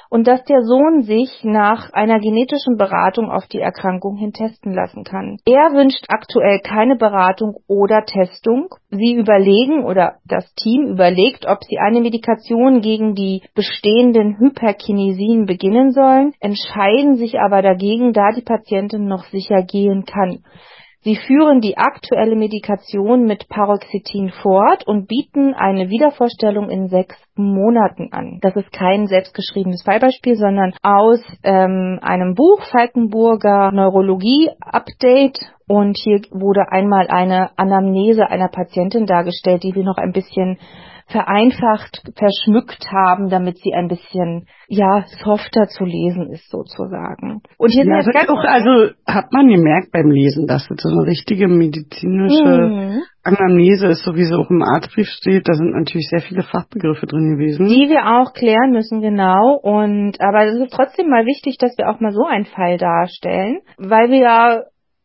[0.09, 5.03] und dass der Sohn sich nach einer genetischen Beratung auf die Erkrankung hin testen lassen
[5.03, 5.37] kann.
[5.45, 8.69] Er wünscht aktuell keine Beratung oder Testung.
[8.89, 15.91] Sie überlegen oder das Team überlegt, ob sie eine Medikation gegen die bestehenden Hyperkinesien beginnen
[15.91, 20.43] sollen, entscheiden sich aber dagegen, da die Patientin noch sicher gehen kann.
[21.07, 28.09] Sie führen die aktuelle Medikation mit Paroxetin fort und bieten eine Wiedervorstellung in sechs Monaten
[28.11, 28.39] an.
[28.41, 36.19] Das ist kein selbstgeschriebenes Fallbeispiel, sondern aus ähm, einem Buch Falkenburger Neurologie Update und hier
[36.31, 40.57] wurde einmal eine Anamnese einer Patientin dargestellt, die wir noch ein bisschen
[41.07, 47.41] vereinfacht, verschmückt haben, damit sie ein bisschen, ja, softer zu lesen ist sozusagen.
[47.57, 50.89] Und hier ja, sind jetzt auch, also hat man gemerkt beim Lesen, dass das so
[50.89, 53.01] eine richtige medizinische mhm.
[53.23, 55.47] Anamnese ist, so wie sie auch im Arztbrief steht.
[55.47, 57.67] Da sind natürlich sehr viele Fachbegriffe drin gewesen.
[57.67, 59.59] Die wir auch klären müssen, genau.
[59.61, 63.59] Und, aber es ist trotzdem mal wichtig, dass wir auch mal so einen Fall darstellen,
[63.77, 64.63] weil wir ja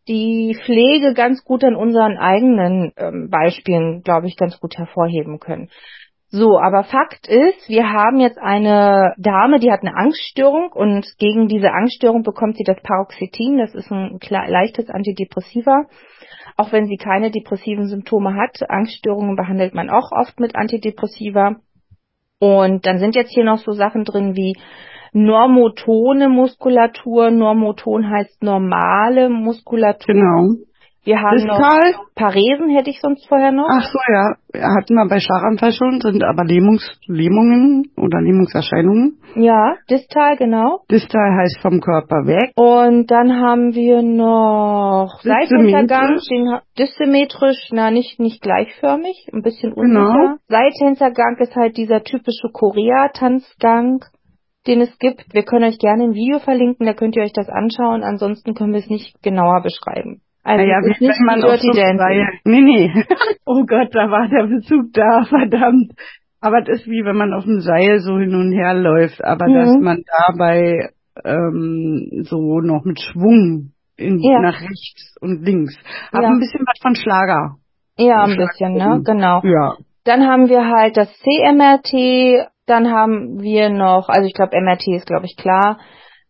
[0.09, 5.69] die Pflege ganz gut an unseren eigenen ähm, Beispielen, glaube ich, ganz gut hervorheben können.
[6.35, 11.47] So, aber Fakt ist, wir haben jetzt eine Dame, die hat eine Angststörung und gegen
[11.47, 13.59] diese Angststörung bekommt sie das Paroxetin.
[13.59, 15.85] Das ist ein leichtes Antidepressiva.
[16.57, 18.69] Auch wenn sie keine depressiven Symptome hat.
[18.69, 21.57] Angststörungen behandelt man auch oft mit Antidepressiva.
[22.39, 24.57] Und dann sind jetzt hier noch so Sachen drin wie
[25.13, 27.31] normotone Muskulatur.
[27.31, 30.15] Normoton heißt normale Muskulatur.
[30.15, 30.49] Genau.
[31.05, 31.93] Wir haben Diskal.
[31.93, 33.67] noch Paresen hätte ich sonst vorher noch.
[33.69, 34.37] Ach so, ja.
[34.55, 39.19] Hatten wir bei Schlaganfall schon, sind aber Lähmungs Lähmungen oder Lähmungserscheinungen.
[39.35, 40.83] Ja, distal, genau.
[40.89, 42.53] Distal heißt vom Körper weg.
[42.55, 46.21] Und dann haben wir noch Seitenhintergang,
[46.79, 50.13] dyssymmetrisch, na nicht, nicht gleichförmig, ein bisschen unsicher.
[50.13, 50.37] Genau.
[50.49, 54.05] Seitenhintergang ist halt dieser typische Korea-Tanzgang
[54.67, 55.25] den es gibt.
[55.33, 58.03] Wir können euch gerne ein Video verlinken, da könnt ihr euch das anschauen.
[58.03, 60.23] Ansonsten können wir es nicht genauer beschreiben.
[60.45, 63.05] Also naja, wie wenn man auf so Seil, nee, nee.
[63.47, 65.93] oh Gott, da war der Bezug da, verdammt.
[66.41, 69.47] Aber das ist wie wenn man auf dem Seil so hin und her läuft, aber
[69.47, 69.55] mhm.
[69.55, 70.91] dass man dabei
[71.25, 74.41] ähm, so noch mit Schwung in, ja.
[74.41, 75.77] nach rechts und links.
[76.11, 76.29] Aber ja.
[76.31, 77.57] ein bisschen was von Schlager.
[77.97, 79.03] Ja, ein bisschen, ne?
[79.05, 79.43] Genau.
[79.45, 79.77] Ja.
[80.05, 85.07] Dann haben wir halt das CMRT, dann haben wir noch, also ich glaube MRT ist
[85.07, 85.79] glaube ich klar,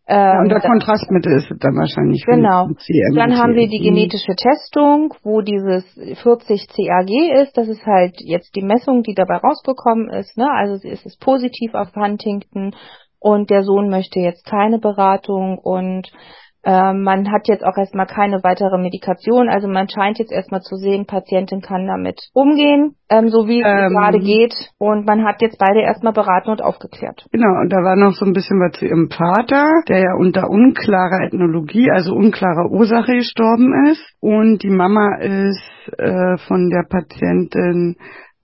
[0.08, 2.24] ja, und ähm, der Kontrastmittel ist dann wahrscheinlich.
[2.26, 2.68] Genau.
[3.14, 5.84] Dann haben wir die genetische Testung, wo dieses
[6.22, 7.56] 40 CAG ist.
[7.56, 10.36] Das ist halt jetzt die Messung, die dabei rausgekommen ist.
[10.36, 10.50] Ne?
[10.50, 12.74] Also ist es positiv auf Huntington
[13.20, 16.20] und der Sohn möchte jetzt keine Beratung und ähm,
[16.64, 21.06] man hat jetzt auch erstmal keine weitere Medikation, also man scheint jetzt erstmal zu sehen,
[21.06, 24.54] Patientin kann damit umgehen, ähm, so wie es ähm, gerade geht.
[24.78, 27.26] Und man hat jetzt beide erstmal beraten und aufgeklärt.
[27.32, 30.48] Genau, und da war noch so ein bisschen was zu ihrem Vater, der ja unter
[30.48, 34.06] unklarer Ethnologie, also unklarer Ursache gestorben ist.
[34.20, 35.62] Und die Mama ist
[35.98, 37.96] äh, von der Patientin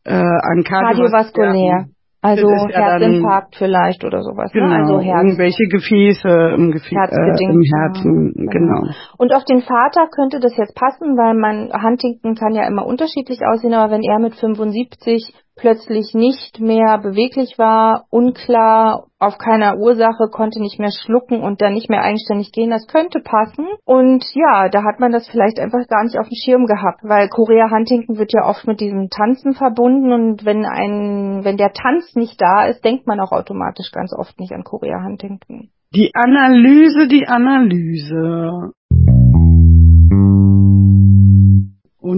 [0.04, 1.86] äh, an kardiovaskulär.
[2.20, 4.52] Also ja Herzinfarkt vielleicht oder sowas.
[4.52, 4.60] Ne?
[4.60, 4.78] Genau, ne?
[4.80, 8.32] also Herz, irgendwelche Gefäße im, Gefä äh, im Herzen.
[8.34, 8.50] Genau.
[8.50, 8.92] genau.
[9.18, 13.38] Und auf den Vater könnte das jetzt passen, weil man Huntington kann ja immer unterschiedlich
[13.46, 20.30] aussehen, aber wenn er mit 75 plötzlich nicht mehr beweglich war, unklar, auf keiner Ursache,
[20.30, 22.70] konnte nicht mehr schlucken und dann nicht mehr eigenständig gehen.
[22.70, 23.66] Das könnte passen.
[23.84, 27.28] Und ja, da hat man das vielleicht einfach gar nicht auf dem Schirm gehabt, weil
[27.28, 32.14] Korea Huntington wird ja oft mit diesem Tanzen verbunden und wenn ein, wenn der Tanz
[32.14, 35.70] nicht da ist, denkt man auch automatisch ganz oft nicht an Korea Huntington.
[35.94, 38.72] Die Analyse, die Analyse.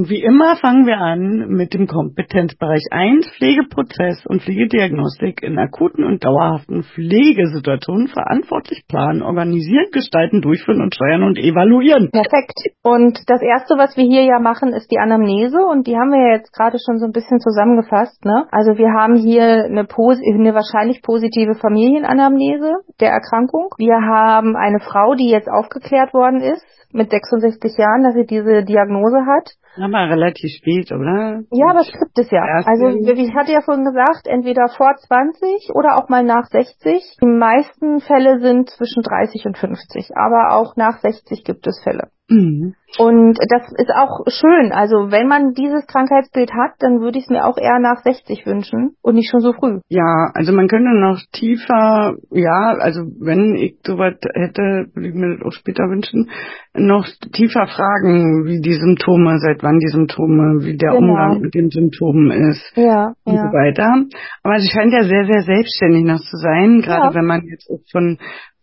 [0.01, 6.05] Und wie immer fangen wir an mit dem Kompetenzbereich 1, Pflegeprozess und Pflegediagnostik in akuten
[6.05, 12.09] und dauerhaften Pflegesituationen verantwortlich planen, organisieren, gestalten, durchführen und steuern und evaluieren.
[12.13, 12.57] Perfekt.
[12.83, 16.31] Und das erste, was wir hier ja machen, ist die Anamnese und die haben wir
[16.31, 18.25] ja jetzt gerade schon so ein bisschen zusammengefasst.
[18.25, 18.47] Ne?
[18.51, 23.69] Also wir haben hier eine, eine wahrscheinlich positive Familienanamnese der Erkrankung.
[23.77, 28.65] Wir haben eine Frau, die jetzt aufgeklärt worden ist mit 66 Jahren, dass sie diese
[28.65, 29.51] Diagnose hat.
[29.77, 31.43] Aber relativ spät, oder?
[31.53, 32.43] Ja, aber es gibt es ja.
[32.67, 37.19] Also ich hatte ja vorhin gesagt, entweder vor 20 oder auch mal nach 60.
[37.23, 42.11] Die meisten Fälle sind zwischen 30 und 50, aber auch nach 60 gibt es Fälle.
[42.31, 42.75] Mhm.
[42.99, 44.73] Und das ist auch schön.
[44.73, 48.47] Also wenn man dieses Krankheitsbild hat, dann würde ich es mir auch eher nach 60
[48.47, 49.81] wünschen und nicht schon so früh.
[49.89, 55.37] Ja, also man könnte noch tiefer, ja, also wenn ich sowas hätte, würde ich mir
[55.37, 56.31] das auch später wünschen,
[56.75, 60.99] noch tiefer fragen, wie die Symptome, seit wann die Symptome, wie der genau.
[60.99, 63.43] Umgang mit den Symptomen ist ja, und ja.
[63.43, 64.05] so weiter.
[64.43, 67.15] Aber sie scheint ja sehr, sehr selbstständig noch zu sein, gerade ja.
[67.15, 68.19] wenn man jetzt von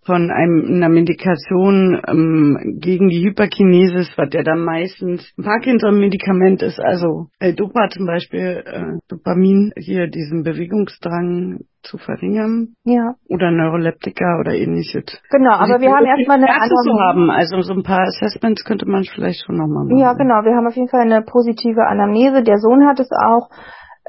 [0.07, 6.79] von einem, einer Medikation ähm, gegen die Hyperkinesis, was ja dann meistens ein Parkinson-Medikament ist,
[6.79, 12.73] also L-Dopa zum Beispiel, äh, Dopamin, hier diesen Bewegungsdrang zu verringern.
[12.85, 13.15] Ja.
[13.29, 15.21] Oder Neuroleptika oder ähnliches.
[15.29, 16.99] Genau, aber wir haben erstmal eine Anamnese.
[16.99, 17.29] haben.
[17.29, 19.99] Also so ein paar Assessments könnte man vielleicht schon nochmal machen.
[19.99, 20.43] Ja, genau.
[20.43, 22.43] Wir haben auf jeden Fall eine positive Anamnese.
[22.43, 23.49] Der Sohn hat es auch.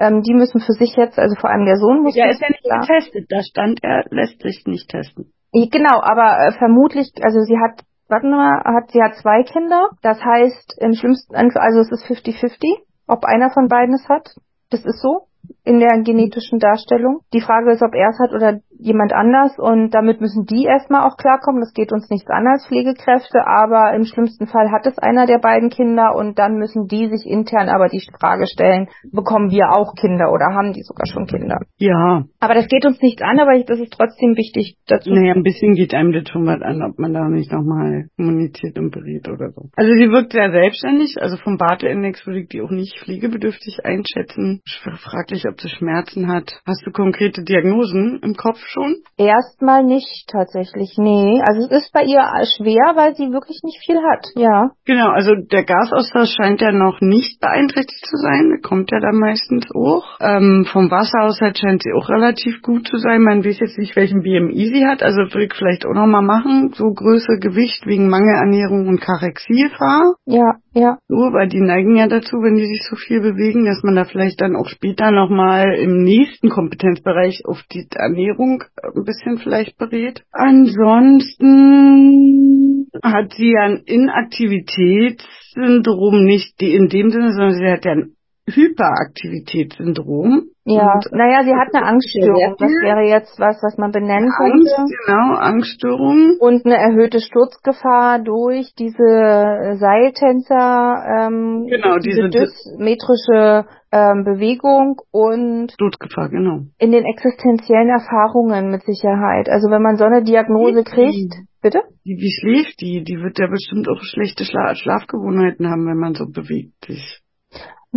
[0.01, 2.15] Ähm, die müssen für sich jetzt, also vor allem der Sohn muss.
[2.15, 3.27] Der ist ja nicht getestet.
[3.29, 5.33] Da stand er, lässt sich nicht testen.
[5.53, 9.89] Genau, aber äh, vermutlich, also sie hat, warten mal, hat, sie hat zwei Kinder.
[10.03, 14.29] Das heißt, im schlimmsten, also es ist 50-50, ob einer von beiden es hat.
[14.71, 15.29] Das ist so
[15.65, 17.21] in der genetischen Darstellung.
[17.33, 21.07] Die Frage ist, ob er es hat oder jemand anders und damit müssen die erstmal
[21.07, 21.61] auch klarkommen.
[21.61, 25.39] Das geht uns nichts an als Pflegekräfte, aber im schlimmsten Fall hat es einer der
[25.39, 29.95] beiden Kinder und dann müssen die sich intern aber die Frage stellen, bekommen wir auch
[29.95, 31.59] Kinder oder haben die sogar schon Kinder?
[31.79, 32.25] Ja.
[32.41, 35.11] Aber das geht uns nichts an, aber das ist trotzdem wichtig dazu.
[35.11, 38.79] Naja, ein bisschen geht einem das schon mal an, ob man da nicht nochmal kommuniziert
[38.79, 39.71] und berät oder so.
[39.77, 44.61] Also sie wirkt sehr selbstständig, also vom Barte-Index würde ich die auch nicht pflegebedürftig einschätzen.
[44.65, 46.61] Fraglich, ob sie Schmerzen hat.
[46.67, 48.97] Hast du konkrete Diagnosen im Kopf schon?
[49.17, 51.41] Erstmal nicht tatsächlich, nee.
[51.49, 52.23] Also es ist bei ihr
[52.57, 54.71] schwer, weil sie wirklich nicht viel hat, ja.
[54.85, 58.51] Genau, also der Gasaustausch scheint ja noch nicht beeinträchtigt zu sein.
[58.51, 60.05] Der kommt ja dann meistens hoch.
[60.21, 63.23] Ähm, vom Wasserhaushalt scheint sie auch relativ gut zu sein.
[63.23, 65.03] Man weiß jetzt nicht, welchen BMI sie hat.
[65.03, 66.73] Also würde ich vielleicht auch nochmal machen.
[66.75, 70.15] So Größe, Gewicht wegen Mangelernährung und Karexiegefahr.
[70.27, 70.99] Ja, ja.
[71.09, 74.05] So, weil die neigen ja dazu, wenn die sich so viel bewegen, dass man da
[74.05, 80.23] vielleicht dann auch später nochmal im nächsten Kompetenzbereich auf die Ernährung ein bisschen vielleicht berät.
[80.33, 87.93] Ansonsten hat sie ja ein Inaktivitätssyndrom, nicht die in dem Sinne, sondern sie hat ja
[87.93, 88.15] ein
[88.49, 90.49] Hyperaktivitätssyndrom.
[90.65, 92.57] Ja, und naja, sie hat eine Angststörung.
[92.59, 94.85] Das wäre jetzt was, was man benennen Angst, könnte.
[95.07, 96.37] Genau, Angststörung.
[96.41, 105.73] Und eine erhöhte Sturzgefahr durch diese Seiltänzer, ähm, genau, diese, diese dysmetrische ähm, Bewegung und
[105.73, 106.65] Sturzgefahr, genau.
[106.79, 109.49] In den existenziellen Erfahrungen mit Sicherheit.
[109.49, 111.81] Also wenn man so eine Diagnose kriegt, bitte?
[112.05, 113.03] Die, wie schläft die?
[113.05, 117.23] Die wird ja bestimmt auch schlechte Schla Schlafgewohnheiten haben, wenn man so bewegt sich.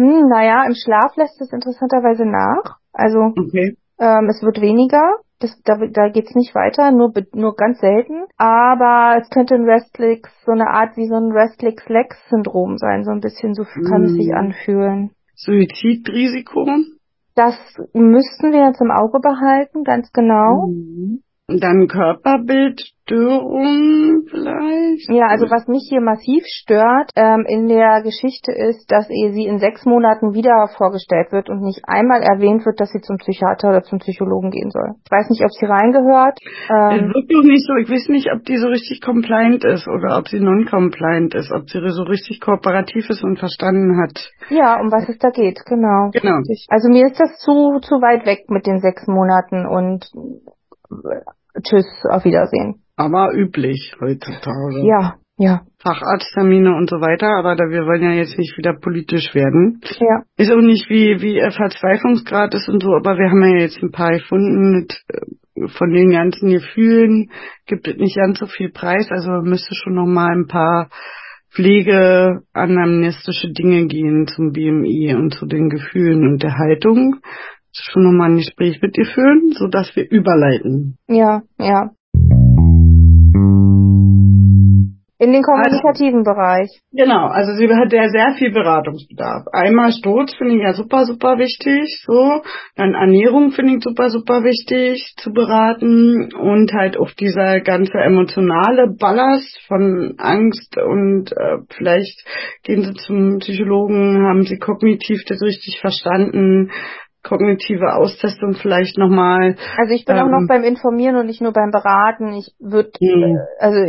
[0.01, 2.77] Hm, naja, im Schlaf lässt es interessanterweise nach.
[2.91, 3.77] Also okay.
[3.99, 5.17] ähm, es wird weniger.
[5.39, 8.25] Das, da da geht's nicht weiter, nur nur ganz selten.
[8.37, 13.21] Aber es könnte ein Restlix, so eine Art wie so ein Restlix-Lex-Syndrom sein, so ein
[13.21, 14.05] bisschen so kann mm.
[14.05, 14.37] es sich hm.
[14.37, 15.11] anfühlen.
[15.35, 16.67] Suizidrisiko?
[17.35, 17.55] Das
[17.93, 20.67] müssten wir jetzt im Auge behalten, ganz genau.
[20.67, 21.23] Mhm.
[21.59, 25.09] Dann Körperbildstörung vielleicht?
[25.09, 29.59] Ja, also was mich hier massiv stört ähm, in der Geschichte ist, dass sie in
[29.59, 33.83] sechs Monaten wieder vorgestellt wird und nicht einmal erwähnt wird, dass sie zum Psychiater oder
[33.83, 34.95] zum Psychologen gehen soll.
[35.03, 36.39] Ich weiß nicht, ob sie reingehört.
[36.69, 37.75] Ähm, es wirkt doch nicht so.
[37.75, 41.69] Ich weiß nicht, ob die so richtig compliant ist oder ob sie non-compliant ist, ob
[41.69, 44.31] sie so richtig kooperativ ist und verstanden hat.
[44.49, 46.11] Ja, um was es da geht, genau.
[46.13, 46.39] Genau.
[46.69, 50.09] Also mir ist das zu, zu weit weg mit den sechs Monaten und
[51.61, 52.81] Tschüss, auf Wiedersehen.
[52.95, 54.85] Aber üblich heutzutage.
[54.85, 55.61] Ja, ja.
[55.81, 59.81] Facharzttermine und so weiter, aber da wir wollen ja jetzt nicht wieder politisch werden.
[59.99, 60.21] Ja.
[60.37, 63.81] Ist auch nicht wie, wie ihr Verzweiflungsgrad ist und so, aber wir haben ja jetzt
[63.81, 67.31] ein paar gefunden mit, äh, von den ganzen Gefühlen
[67.65, 70.89] gibt es nicht ganz so viel Preis, also müsste schon noch mal ein paar
[71.53, 77.15] pflegeanamnestische Dinge gehen zum BMI und zu den Gefühlen und der Haltung
[77.73, 80.97] schon nochmal ein Gespräch mit dir führen, sodass wir überleiten.
[81.07, 81.91] Ja, ja.
[85.21, 86.81] In den kommunikativen also, Bereich.
[86.91, 89.45] Genau, also sie hat ja sehr viel Beratungsbedarf.
[89.53, 92.41] Einmal Sturz finde ich ja super, super wichtig, so.
[92.75, 98.95] Dann Ernährung finde ich super, super wichtig zu beraten und halt auch dieser ganze emotionale
[98.99, 102.25] Ballast von Angst und äh, vielleicht
[102.63, 106.71] gehen sie zum Psychologen, haben sie kognitiv das richtig verstanden,
[107.23, 109.55] kognitive Austestung vielleicht nochmal.
[109.77, 112.33] Also ich bin ähm, auch noch ähm, beim Informieren und nicht nur beim Beraten.
[112.33, 113.37] Ich würde, mhm.
[113.59, 113.79] also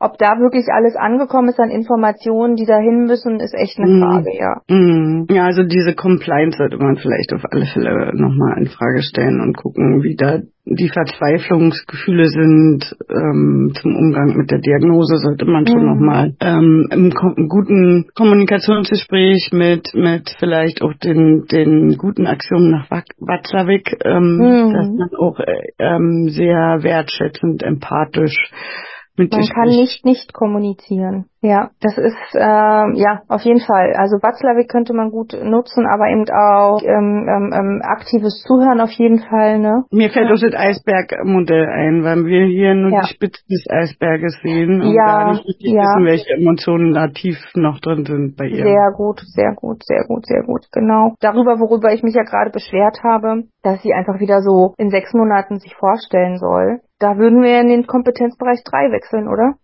[0.00, 4.00] ob da wirklich alles angekommen ist an Informationen, die dahin müssen, ist echt eine mhm.
[4.00, 4.60] Frage, ja.
[4.68, 5.26] Mhm.
[5.30, 9.56] Ja, also diese Compliance sollte man vielleicht auf alle Fälle nochmal in Frage stellen und
[9.56, 15.82] gucken, wie da die Verzweiflungsgefühle sind ähm, zum Umgang mit der Diagnose, sollte man schon
[15.82, 15.88] mhm.
[15.88, 22.90] nochmal ähm, im, im guten Kommunikationsgespräch mit mit vielleicht auch den den guten Aktionen nach
[22.90, 24.72] Watzlawick, ähm, mhm.
[24.74, 28.50] dass man auch äh, ähm, sehr wertschätzend, empathisch
[29.16, 31.29] mit Man kann nicht nicht kommunizieren.
[31.42, 33.94] Ja, das ist äh, ja auf jeden Fall.
[33.96, 38.90] Also Watzlawick könnte man gut nutzen, aber eben auch ähm, ähm, ähm aktives Zuhören auf
[38.92, 39.58] jeden Fall.
[39.58, 39.84] Ne?
[39.90, 40.34] Mir fällt ja.
[40.34, 43.00] auch das Eisbergmodell ein, weil wir hier nur ja.
[43.00, 45.80] die Spitze des Eisberges sehen und ja, gar nicht richtig ja.
[45.80, 48.64] wissen, welche Emotionen da tief noch drin sind bei ihr.
[48.64, 50.66] Sehr gut, sehr gut, sehr gut, sehr gut.
[50.72, 51.14] Genau.
[51.20, 55.14] Darüber, worüber ich mich ja gerade beschwert habe, dass sie einfach wieder so in sechs
[55.14, 56.80] Monaten sich vorstellen soll.
[56.98, 59.54] Da würden wir in den Kompetenzbereich 3 wechseln, oder?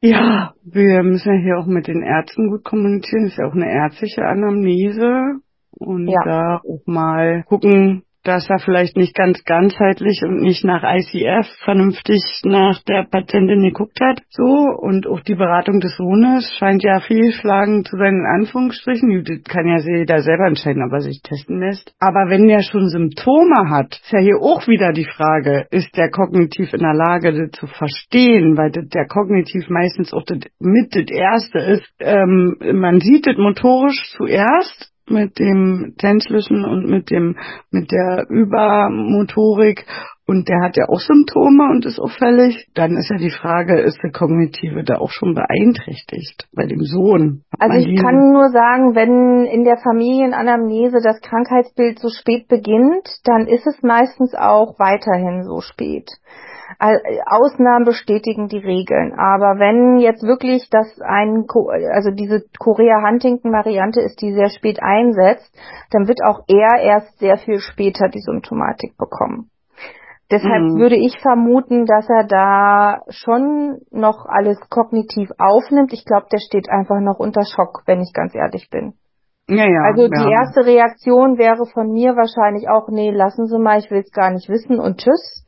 [0.00, 3.24] Ja, wir müssen ja hier auch mit den Ärzten gut kommunizieren.
[3.24, 5.40] Das ist ja auch eine ärztliche Anamnese.
[5.72, 6.20] Und ja.
[6.24, 12.20] da auch mal gucken, dass er vielleicht nicht ganz ganzheitlich und nicht nach ICF vernünftig
[12.44, 14.20] nach der Patientin geguckt hat.
[14.28, 19.24] So, und auch die Beratung des Sohnes scheint ja fehlschlagen zu sein, in Anführungsstrichen.
[19.24, 21.94] Das kann ja jeder selber entscheiden, ob er sich testen lässt.
[22.00, 26.10] Aber wenn der schon Symptome hat, ist ja hier auch wieder die Frage, ist der
[26.10, 30.94] kognitiv in der Lage, das zu verstehen, weil das der kognitiv meistens auch das, mit
[30.94, 31.90] das Erste ist.
[32.00, 37.36] Ähm, man sieht das motorisch zuerst mit dem tänzlichen und mit dem,
[37.70, 39.86] mit der Übermotorik
[40.28, 43.98] und der hat ja auch Symptome und ist auffällig, dann ist ja die Frage, ist
[44.02, 47.44] der Kognitive da auch schon beeinträchtigt bei dem Sohn?
[47.58, 53.46] Also ich kann nur sagen, wenn in der Familienanamnese das Krankheitsbild so spät beginnt, dann
[53.46, 56.10] ist es meistens auch weiterhin so spät.
[56.78, 59.14] Ausnahmen bestätigen die Regeln.
[59.18, 61.46] Aber wenn jetzt wirklich das ein,
[61.92, 65.50] also diese Korea-Huntington-Variante ist, die sehr spät einsetzt,
[65.90, 69.50] dann wird auch er erst sehr viel später die Symptomatik bekommen.
[70.30, 70.78] Deshalb mhm.
[70.78, 75.94] würde ich vermuten, dass er da schon noch alles kognitiv aufnimmt.
[75.94, 78.92] Ich glaube, der steht einfach noch unter Schock, wenn ich ganz ehrlich bin.
[79.48, 80.08] Ja, ja, also ja.
[80.08, 84.12] die erste Reaktion wäre von mir wahrscheinlich auch, nee, lassen Sie mal, ich will es
[84.12, 85.46] gar nicht wissen und tschüss.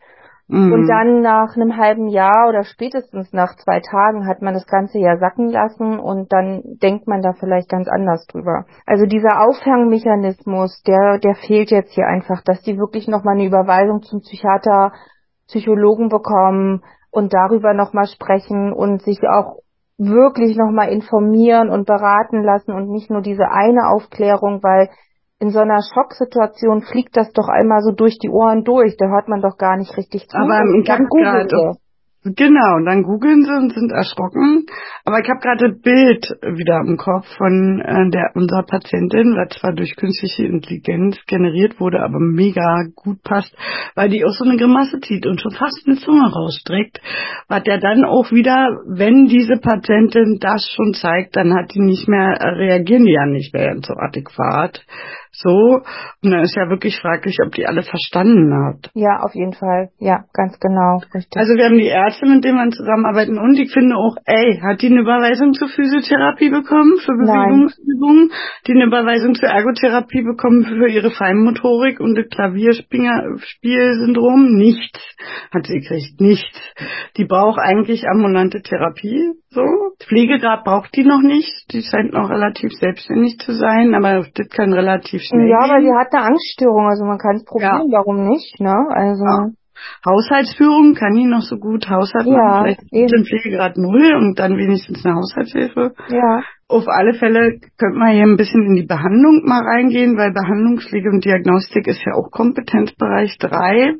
[0.51, 0.73] Mhm.
[0.73, 4.99] Und dann nach einem halben Jahr oder spätestens nach zwei Tagen hat man das Ganze
[4.99, 8.65] ja sacken lassen und dann denkt man da vielleicht ganz anders drüber.
[8.85, 14.03] Also dieser Auffangmechanismus, der, der fehlt jetzt hier einfach, dass die wirklich nochmal eine Überweisung
[14.03, 14.93] zum Psychiater,
[15.47, 16.83] Psychologen bekommen
[17.13, 19.59] und darüber nochmal sprechen und sich auch
[19.99, 24.89] wirklich nochmal informieren und beraten lassen und nicht nur diese eine Aufklärung, weil
[25.41, 28.97] in so einer Schocksituation fliegt das doch einmal so durch die Ohren durch.
[28.99, 30.37] Da hört man doch gar nicht richtig zu.
[30.37, 31.49] Aber im gerade
[32.23, 34.67] Genau, und dann googeln sie und sind erschrocken.
[35.07, 39.59] Aber ich habe gerade ein Bild wieder im Kopf von äh, der unserer Patientin, was
[39.59, 43.57] zwar durch künstliche Intelligenz generiert wurde, aber mega gut passt,
[43.95, 47.01] weil die auch so eine Grimasse zieht und schon fast eine Zunge rausstreckt.
[47.49, 52.07] Was ja dann auch wieder, wenn diese Patientin das schon zeigt, dann hat die nicht
[52.07, 54.85] mehr, äh, reagieren die ja nicht mehr so adäquat.
[55.43, 55.81] So,
[56.23, 58.91] und dann ist ja wirklich fraglich, ob die alle verstanden hat.
[58.93, 59.89] Ja, auf jeden Fall.
[59.99, 61.01] Ja, ganz genau.
[61.15, 61.35] Richtig.
[61.35, 64.83] Also wir haben die Ärzte, mit denen wir zusammenarbeiten und ich finde auch, ey, hat
[64.83, 68.33] die eine Überweisung zur Physiotherapie bekommen für Bewegungsübungen?
[68.67, 74.57] Die eine Überweisung zur Ergotherapie bekommen für ihre Feinmotorik und das Klavierspielsyndrom?
[74.57, 75.01] Nichts
[75.53, 76.21] hat sie gekriegt.
[76.21, 76.61] Nichts.
[77.17, 79.33] Die braucht eigentlich ambulante Therapie.
[79.53, 79.63] So.
[79.99, 81.67] Pflegegrad braucht die noch nicht.
[81.73, 85.71] Die scheint noch relativ selbstständig zu sein, aber das kann relativ schnell Ja, gehen.
[85.71, 87.99] aber sie hat eine Angststörung, also man kann es probieren, ja.
[87.99, 88.77] warum nicht, ne?
[88.91, 89.25] Also.
[89.25, 89.51] Ja.
[90.07, 93.25] Haushaltsführung kann die noch so gut Haushalt ja, machen, vielleicht eben.
[93.25, 95.95] Pflegegrad null und dann wenigstens eine Haushaltshilfe.
[96.11, 96.43] Ja.
[96.69, 101.09] Auf alle Fälle könnte man hier ein bisschen in die Behandlung mal reingehen, weil Behandlungspflege
[101.09, 103.95] und Diagnostik ist ja auch Kompetenzbereich drei.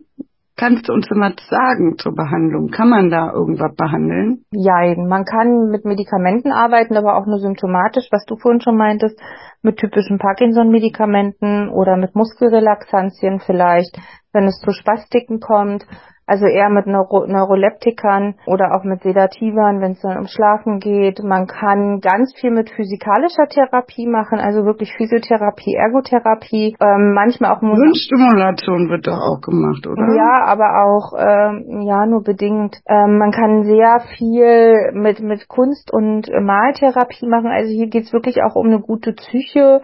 [0.61, 2.69] Kannst du uns was sagen zur Behandlung?
[2.69, 4.45] Kann man da irgendwas behandeln?
[4.51, 9.19] Ja, man kann mit Medikamenten arbeiten, aber auch nur symptomatisch, was du vorhin schon meintest,
[9.63, 13.99] mit typischen Parkinson-Medikamenten oder mit Muskelrelaxantien vielleicht,
[14.35, 15.87] wenn es zu Spastiken kommt.
[16.31, 21.25] Also eher mit Neuro Neuroleptikern oder auch mit Sedativern, wenn es dann um Schlafen geht.
[21.25, 27.61] Man kann ganz viel mit physikalischer Therapie machen, also wirklich Physiotherapie, Ergotherapie, ähm, manchmal auch
[27.61, 30.07] Hirnstimulation wird doch auch gemacht, oder?
[30.15, 32.77] Ja, aber auch ähm, ja nur bedingt.
[32.87, 37.49] Ähm, man kann sehr viel mit mit Kunst und Maltherapie machen.
[37.49, 39.81] Also hier geht's wirklich auch um eine gute Psyche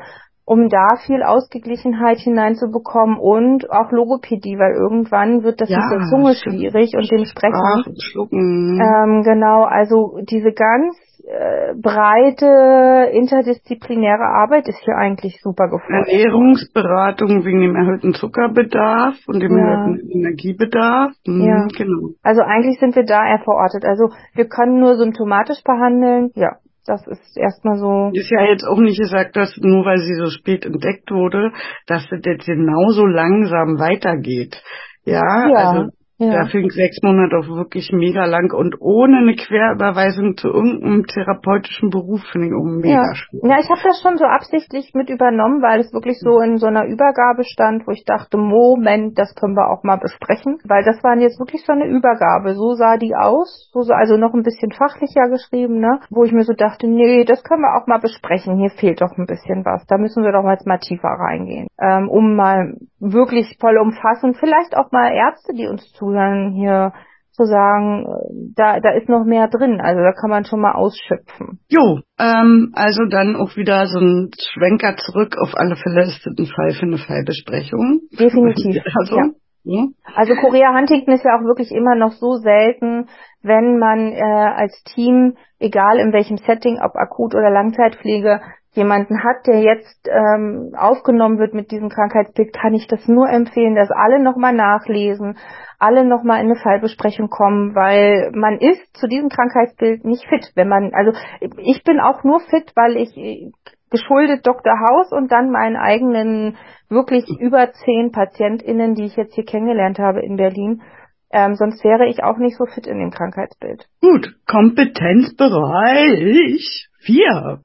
[0.47, 6.07] um da viel Ausgeglichenheit hineinzubekommen und auch Logopädie, weil irgendwann wird das Ja, mit der
[6.09, 7.61] Zunge schwierig und dem Sprechen.
[7.61, 8.81] Ach, schlucken.
[8.81, 10.95] Ähm, genau, also diese ganz
[11.27, 16.07] äh, breite interdisziplinäre Arbeit ist hier eigentlich super gefordert.
[16.09, 19.83] Ernährungsberatung wegen dem erhöhten Zuckerbedarf und dem Ja.
[19.83, 21.11] erhöhten Energiebedarf.
[21.27, 21.67] Mhm, Ja.
[21.77, 22.11] Genau.
[22.23, 23.85] Also eigentlich sind wir da eher verortet.
[23.85, 26.31] Also wir können nur symptomatisch behandeln.
[26.37, 28.11] Ja, das ist erstmal so.
[28.13, 31.53] Ist ja jetzt auch nicht gesagt, dass nur weil sie so spät entdeckt wurde,
[31.87, 34.63] dass das jetzt genauso langsam weitergeht.
[35.05, 36.33] Ja, Ja, also ja.
[36.33, 41.91] da fing sechs Monate auch wirklich mega lang und ohne eine Querüberweisung zu irgendeinem therapeutischen
[41.91, 43.15] Beruf finde ich auch mega Ja.
[43.15, 43.45] schwierig.
[43.51, 46.67] ja, ich habe das schon so absichtlich mit übernommen, weil es wirklich so in so
[46.67, 51.03] einer Übergabe stand, wo ich dachte, Moment, das können wir auch mal besprechen, weil das
[51.05, 52.55] waren jetzt wirklich so eine Übergabe.
[52.55, 56.33] So sah die aus, so, so also noch ein bisschen fachlicher geschrieben, ne, wo ich
[56.33, 58.57] mir so dachte, nee, das können wir auch mal besprechen.
[58.59, 59.85] Hier fehlt doch ein bisschen was.
[59.87, 64.77] Da müssen wir doch mal jetzt mal tiefer reingehen, ähm, um mal wirklich vollumfassend, vielleicht
[64.77, 66.93] auch mal Ärzte, die uns zuhören, hier
[67.33, 69.81] zu sagen, äh, da, da ist noch mehr drin.
[69.81, 71.61] Also da kann man schon mal ausschöpfen.
[71.69, 75.37] Jo, ähm, also dann auch wieder so ein Schwenker zurück.
[75.39, 78.01] Auf alle Fälle ist das ein Fall für eine Fallbesprechung.
[78.19, 78.83] Definitiv.
[78.99, 79.27] Also, Ja.
[79.65, 79.85] ja.
[80.15, 83.09] Also Korea Huntington ist ja auch wirklich immer noch so selten,
[83.43, 88.41] wenn man äh, als Team, egal in welchem Setting, ob akut oder Langzeitpflege,
[88.77, 93.75] jemanden hat, der jetzt ähm, aufgenommen wird mit diesem Krankheitsbild, kann ich das nur empfehlen,
[93.75, 95.37] dass alle nochmal nachlesen,
[95.79, 100.53] alle nochmal in eine Fallbesprechung kommen, weil man ist zu diesem Krankheitsbild nicht fit.
[100.55, 103.51] Wenn man, also ich bin auch nur fit, weil ich äh,
[103.91, 104.75] geschuldet Dr.
[104.81, 106.57] Haus und dann meinen eigenen
[106.89, 110.83] wirklich über zehn PatientInnen, die ich jetzt hier kennengelernt habe in Berlin.
[111.31, 113.89] Ähm, sonst wäre ich auch nicht so fit in dem Krankheitsbild.
[114.01, 117.61] Gut, Kompetenzbereich 4.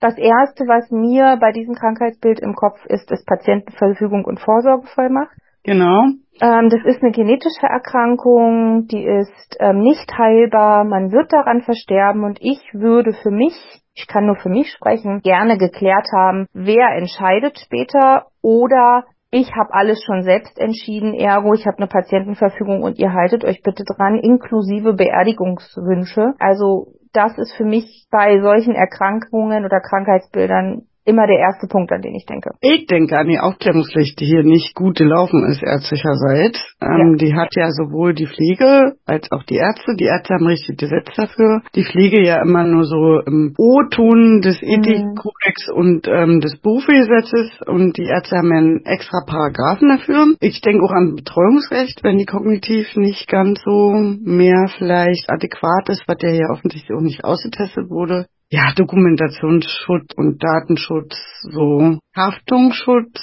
[0.00, 5.36] Das erste, was mir bei diesem Krankheitsbild im Kopf ist, ist Patientenverfügung und Vorsorgevollmacht.
[5.62, 6.04] Genau.
[6.40, 12.24] Ähm, das ist eine genetische Erkrankung, die ist ähm, nicht heilbar, man wird daran versterben
[12.24, 13.54] und ich würde für mich,
[13.94, 19.74] ich kann nur für mich sprechen, gerne geklärt haben, wer entscheidet später oder ich habe
[19.74, 24.14] alles schon selbst entschieden, ergo ich habe eine Patientenverfügung und ihr haltet euch bitte dran,
[24.16, 26.34] inklusive Beerdigungswünsche.
[26.38, 32.02] Also das ist für mich bei solchen Erkrankungen oder Krankheitsbildern immer der erste Punkt, an
[32.02, 32.50] den ich denke.
[32.60, 36.58] Ich denke an die Aufklärungspflicht, die hier nicht gut gelaufen ist ärztlicherseits.
[36.80, 39.94] Ähm, Die hat ja sowohl die Pflege als auch die Ärzte.
[39.98, 41.62] Die Ärzte haben richtig Gesetz dafür.
[41.74, 47.96] Die Pflege ja immer nur so im O-Ton des Ethikkodex und ähm, des Berufsgesetzes und
[47.96, 50.26] die Ärzte haben ja einen extra Paragraphen dafür.
[50.40, 56.04] Ich denke auch an Betreuungsrecht, wenn die kognitiv nicht ganz so mehr vielleicht adäquat ist,
[56.06, 58.26] was ja hier offensichtlich auch nicht ausgetestet wurde.
[58.50, 63.18] Ja, Dokumentationsschutz und Datenschutz, so Haftungsschutz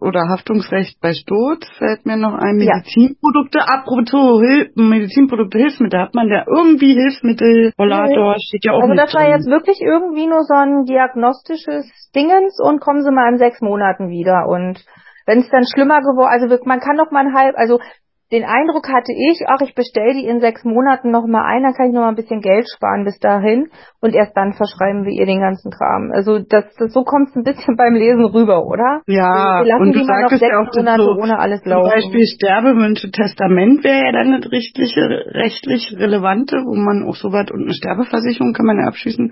[0.00, 2.58] oder Haftungsrecht bei Sturz fällt mir noch ein.
[2.60, 2.76] Ja.
[2.76, 8.94] Medizinprodukte, apropos Hil Medizinprodukte, Hilfsmittel, hat man da irgendwie Hilfsmittel, Rollator, steht ja auch Also
[8.94, 9.32] mit das war drin.
[9.32, 11.84] jetzt wirklich irgendwie nur so ein diagnostisches
[12.16, 14.82] Dingens und kommen Sie mal in sechs Monaten wieder und
[15.26, 17.78] wenn es dann schlimmer geworden, also man kann noch mal ein halb, also
[18.32, 21.74] den Eindruck hatte ich, ach, ich bestelle die in sechs Monaten noch mal ein, dann
[21.74, 23.68] kann ich noch mal ein bisschen Geld sparen bis dahin
[24.00, 26.10] und erst dann verschreiben wir ihr den ganzen Kram.
[26.14, 29.02] Also das, das so kommt es ein bisschen beim Lesen rüber, oder?
[29.06, 31.62] Ja, wir lassen und du die mal noch sechs ja auch, Monate so ohne alles
[31.62, 31.90] zum laufen.
[31.90, 35.00] Beispiel Sterbewünsche, Testament wäre ja dann das rechtliche,
[35.36, 39.30] rechtlich relevante, wo man auch so was und eine Sterbeversicherung kann man ja abschließen.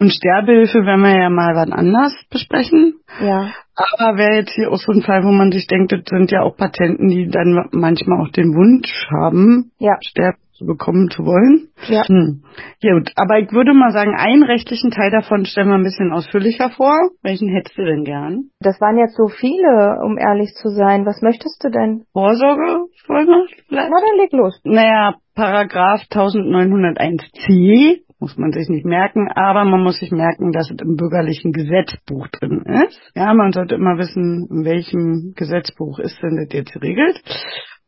[0.00, 2.94] Und Sterbehilfe werden wir ja mal wann anders besprechen.
[3.20, 3.50] ja.
[3.98, 6.42] Aber wäre jetzt hier auch so ein Fall, wo man sich denkt, das sind ja
[6.42, 9.96] auch Patienten, die dann manchmal auch den Wunsch haben, Ja.
[10.06, 11.68] Sterben zu bekommen zu wollen.
[11.88, 12.02] Ja.
[12.06, 12.42] Hm.
[12.82, 16.12] Ja gut, aber ich würde mal sagen, einen rechtlichen Teil davon stellen wir ein bisschen
[16.12, 16.94] ausführlicher vor.
[17.22, 18.50] Welchen hättest du denn gern?
[18.60, 21.06] Das waren jetzt so viele, um ehrlich zu sein.
[21.06, 22.04] Was möchtest du denn?
[22.12, 23.70] Vorsorgevollmacht vielleicht?
[23.70, 24.60] Na, dann leg los.
[24.64, 30.80] Naja, Paragraph 1901c muss man sich nicht merken, aber man muss sich merken, dass es
[30.80, 33.00] im bürgerlichen Gesetzbuch drin ist.
[33.14, 37.20] Ja, man sollte immer wissen, in welchem Gesetzbuch ist denn das jetzt geregelt.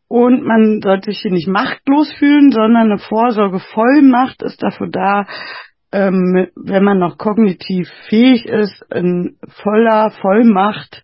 [0.09, 5.27] Und man sollte sich hier nicht machtlos fühlen, sondern eine Vorsorgevollmacht ist dafür da,
[5.93, 11.03] ähm, wenn man noch kognitiv fähig ist, in voller Vollmacht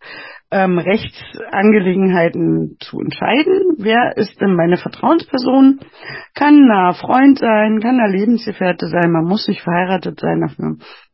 [0.51, 3.77] ähm, Rechtsangelegenheiten zu entscheiden.
[3.79, 5.81] Wer ist denn meine Vertrauensperson?
[6.35, 10.41] Kann ein Freund sein, kann ein Lebensgefährte sein, man muss nicht verheiratet sein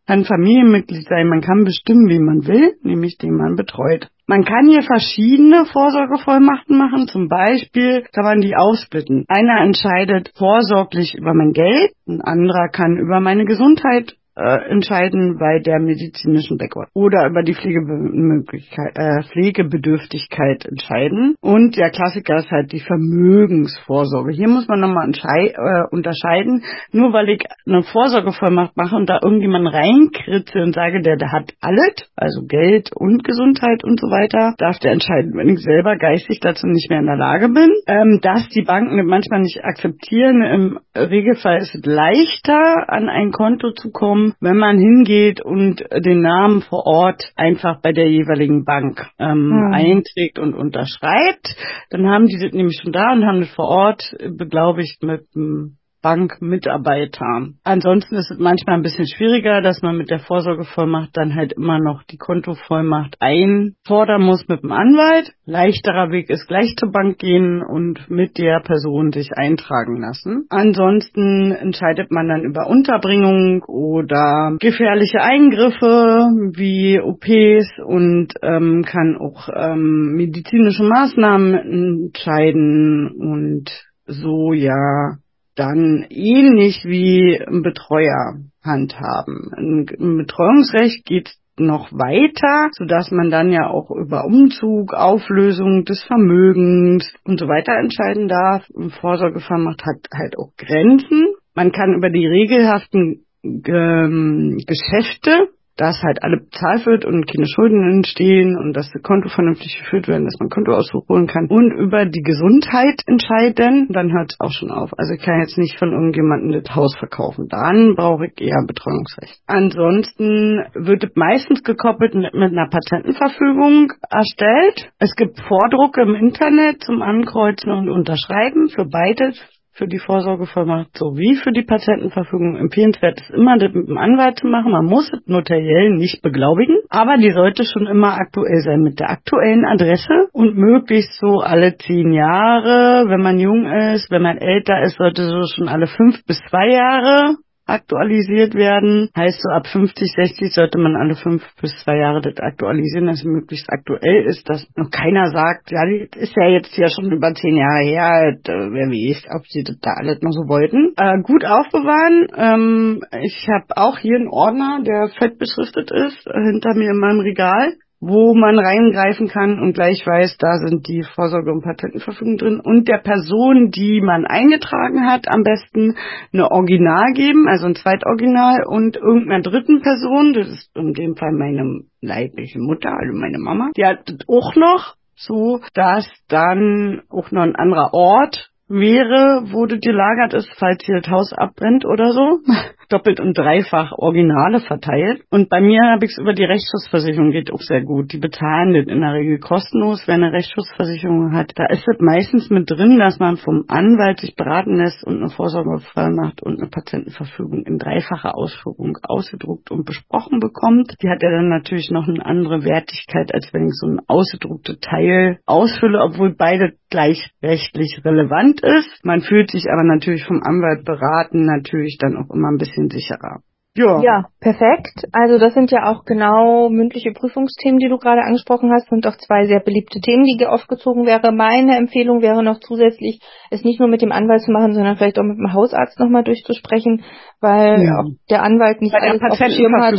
[0.07, 4.09] kann Familienmitglied sein, man kann bestimmen, wie man will, nämlich den man betreut.
[4.27, 9.25] Man kann hier verschiedene Vorsorgevollmachten machen, zum Beispiel kann man die aufsplitten.
[9.29, 15.61] Einer entscheidet vorsorglich über mein Geld, ein anderer kann über meine Gesundheit äh, entscheiden bei
[15.61, 21.37] der medizinischen Background oder über die Pflegemöglichkeit, äh, Pflegebedürftigkeit entscheiden.
[21.41, 24.33] Und der Klassiker ist halt die Vermögensvorsorge.
[24.33, 26.63] Hier muss man nochmal äh, unterscheiden.
[26.93, 31.53] Nur weil ich eine Vorsorgevollmacht mache und da irgendjemand reinkritze und sage, der, der hat
[31.61, 36.41] alles, also Geld und Gesundheit und so weiter, darf der entscheiden, wenn ich selber geistig
[36.41, 37.71] dazu nicht mehr in der Lage bin.
[37.87, 43.73] Ähm, dass die Banken manchmal nicht akzeptieren, im Regelfall ist es leichter, an ein Konto
[43.73, 49.07] zu kommen, wenn man hingeht und den Namen vor Ort einfach bei der jeweiligen Bank
[49.19, 49.73] ähm, hm.
[49.73, 51.57] einträgt und unterschreibt.
[51.91, 55.77] Dann haben die das nämlich schon da und haben das vor Ort beglaubigt mit einem
[56.05, 57.49] Bankmitarbeiter.
[57.65, 61.79] Ansonsten ist es manchmal ein bisschen schwieriger, dass man mit der Vorsorgevollmacht dann halt immer
[61.79, 65.33] noch die Kontovollmacht einfordern muss mit dem Anwalt.
[65.47, 70.45] Leichterer Weg ist gleich zur Bank gehen und mit der Person sich eintragen lassen.
[70.51, 79.49] Ansonsten entscheidet man dann über Unterbringung oder gefährliche Eingriffe wie OPs und ähm, kann auch
[79.57, 83.71] ähm, medizinische Maßnahmen entscheiden und
[84.07, 85.17] so ja
[85.55, 89.87] dann ähnlich wie ein Betreuer handhaben.
[89.99, 97.13] Im Betreuungsrecht geht noch weiter, sodass man dann ja auch über Umzug, Auflösung des Vermögens
[97.25, 98.65] und so weiter entscheiden darf.
[98.77, 101.35] Ein Vorsorgevollmacht hat halt auch Grenzen.
[101.55, 107.83] Man kann über die regelhaften ähm, Geschäfte dass halt alle bezahlt wird und keine Schulden
[107.91, 112.07] entstehen und dass das Konto vernünftig geführt werden, dass man Kontoauszug holen kann und über
[112.07, 114.93] die Gesundheit entscheiden, dann hört es auch schon auf.
[114.97, 117.49] Also ich kann jetzt nicht von irgendjemandem das Haus verkaufen.
[117.49, 119.41] Dann brauche ich eher Betreuungsrecht.
[119.47, 124.93] Ansonsten wird es meistens gekoppelt mit, mit einer Patentenverfügung erstellt.
[124.99, 129.41] Es gibt Vordrucke im Internet zum Ankreuzen und Unterschreiben für beides
[129.75, 134.47] für die Vorsorgevollmacht sowie für die Patientenverfügung empfehlenswert ist immer das mit dem Anwalt zu
[134.47, 134.71] machen.
[134.71, 139.11] Man muss es notariell nicht beglaubigen, aber die sollte schon immer aktuell sein mit der
[139.11, 143.09] aktuellen Adresse und möglichst so alle zehn Jahre.
[143.09, 146.69] Wenn man jung ist, wenn man älter ist, sollte so schon alle fünf bis zwei
[146.69, 147.37] Jahre
[147.67, 149.11] aktualisiert werden.
[149.17, 153.21] Heißt so ab 50, 60 sollte man alle fünf bis zwei Jahre das aktualisieren, dass
[153.21, 157.11] es möglichst aktuell ist, dass noch keiner sagt, ja, das ist ja jetzt ja schon
[157.13, 160.93] über zehn Jahre her, wer weiß, ob sie das da alles noch so wollten.
[160.97, 162.29] Äh, gut aufbewahren.
[162.37, 167.21] Ähm, ich habe auch hier einen Ordner, der fett beschriftet ist, hinter mir in meinem
[167.21, 167.75] Regal
[168.07, 172.61] wo man reingreifen kann und gleich weiß, da sind die Vorsorge- und Patentenverfügung drin.
[172.61, 175.97] Und der Person, die man eingetragen hat, am besten
[176.33, 181.33] eine Original geben, also ein Zweitoriginal und irgendeiner dritten Person, das ist in dem Fall
[181.33, 187.31] meine leibliche Mutter, also meine Mama, die hat das auch noch, so dass dann auch
[187.31, 192.13] noch ein anderer Ort wäre, wo das gelagert ist, falls hier das Haus abbrennt oder
[192.13, 192.41] so.
[192.95, 195.23] Doppelt und dreifach Originale verteilt.
[195.29, 198.13] Und bei mir habe ich es über die Rechtsschutzversicherung, geht auch sehr gut.
[198.13, 201.51] Die bezahlen das in der Regel kostenlos, wer eine Rechtsschutzversicherung hat.
[201.57, 205.29] Da ist es meistens mit drin, dass man vom Anwalt sich beraten lässt und eine
[205.29, 210.95] Vorsorgevollmacht und eine Patientenverfügung in dreifacher Ausführung ausgedruckt und besprochen bekommt.
[211.03, 214.79] Die hat ja dann natürlich noch eine andere Wertigkeit, als wenn ich so ein ausgedrucktes
[214.79, 219.05] Teil ausfülle, obwohl beide gleich rechtlich relevant ist.
[219.05, 223.41] Man fühlt sich aber natürlich vom Anwalt beraten, natürlich dann auch immer ein bisschen sicherer.
[223.77, 224.01] Ja.
[224.03, 225.03] ja, perfekt.
[225.11, 229.17] Also das sind ja auch genau mündliche Prüfungsthemen, die du gerade angesprochen hast, sind doch
[229.17, 231.33] zwei sehr beliebte Themen, die aufgezogen wäre.
[231.33, 233.19] Meine Empfehlung wäre noch zusätzlich,
[233.51, 236.23] es nicht nur mit dem Anwalt zu machen, sondern vielleicht auch mit dem Hausarzt nochmal
[236.23, 237.03] durchzusprechen,
[237.41, 238.05] weil ja.
[238.31, 239.95] der Anwalt nicht Bei alles der auf dem Schirm hat.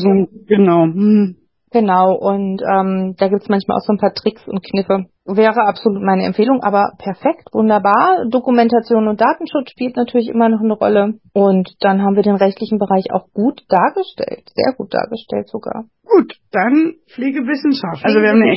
[0.47, 0.83] Genau.
[0.83, 1.35] Hm.
[1.75, 5.07] Genau, und ähm, da gibt's manchmal auch so ein paar Tricks und Kniffe.
[5.25, 8.23] Wäre absolut meine Empfehlung, aber perfekt, wunderbar.
[8.29, 11.19] Dokumentation und Datenschutz spielt natürlich immer noch eine Rolle.
[11.33, 15.83] Und dann haben wir den rechtlichen Bereich auch gut dargestellt, sehr gut dargestellt sogar.
[16.05, 18.05] Gut, dann Pflegewissenschaft.
[18.05, 18.55] Also wir haben eine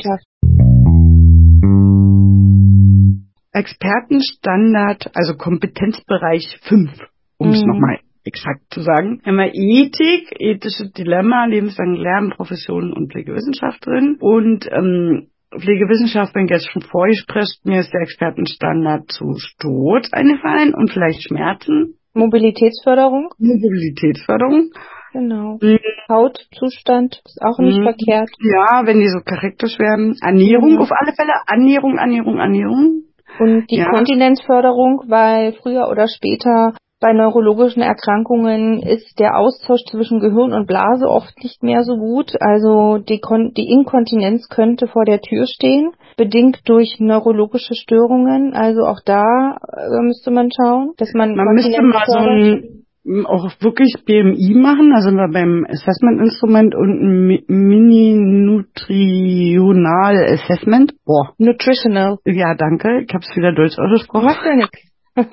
[3.51, 6.89] Expertenstandard, also Kompetenzbereich 5,
[7.37, 7.67] um es mhm.
[7.67, 9.21] nochmal exakt zu sagen.
[9.25, 14.17] Haben wir Ethik, ethisches Dilemma, lebenslang Lernen, Professionen und Pflegewissenschaft drin.
[14.19, 20.73] Und ähm, Pflegewissenschaft, wenn ich jetzt schon vorgesprochen, mir ist der Expertenstandard zu Sturz eingefallen
[20.73, 21.95] und vielleicht Schmerzen.
[22.13, 23.29] Mobilitätsförderung.
[23.37, 24.71] Mobilitätsförderung.
[25.13, 25.57] Genau.
[25.61, 25.79] Mhm.
[26.07, 27.83] Hautzustand ist auch nicht mhm.
[27.83, 28.29] verkehrt.
[28.39, 30.15] Ja, wenn die so charakterisch werden.
[30.21, 30.79] Ernährung mhm.
[30.79, 31.33] auf alle Fälle.
[31.47, 33.03] Ernährung, Ernährung, Ernährung.
[33.39, 33.89] Und die ja.
[33.89, 41.07] Kontinenzförderung, weil früher oder später bei neurologischen Erkrankungen ist der Austausch zwischen Gehirn und Blase
[41.07, 42.33] oft nicht mehr so gut.
[42.41, 48.53] Also die, Kon die Inkontinenz könnte vor der Tür stehen, bedingt durch neurologische Störungen.
[48.53, 51.35] Also auch da äh, müsste man schauen, dass man.
[51.35, 52.79] Man müsste mal so ein
[53.25, 60.93] auch wirklich BMI machen, also wir beim Assessment-Instrument und ein Mini-Nutritional Assessment.
[61.05, 61.33] Boah.
[61.37, 62.17] Nutritional.
[62.25, 63.05] Ja, danke.
[63.07, 64.25] Ich habe es wieder Deutsch ausgesprochen.
[64.25, 64.79] Macht ja nichts.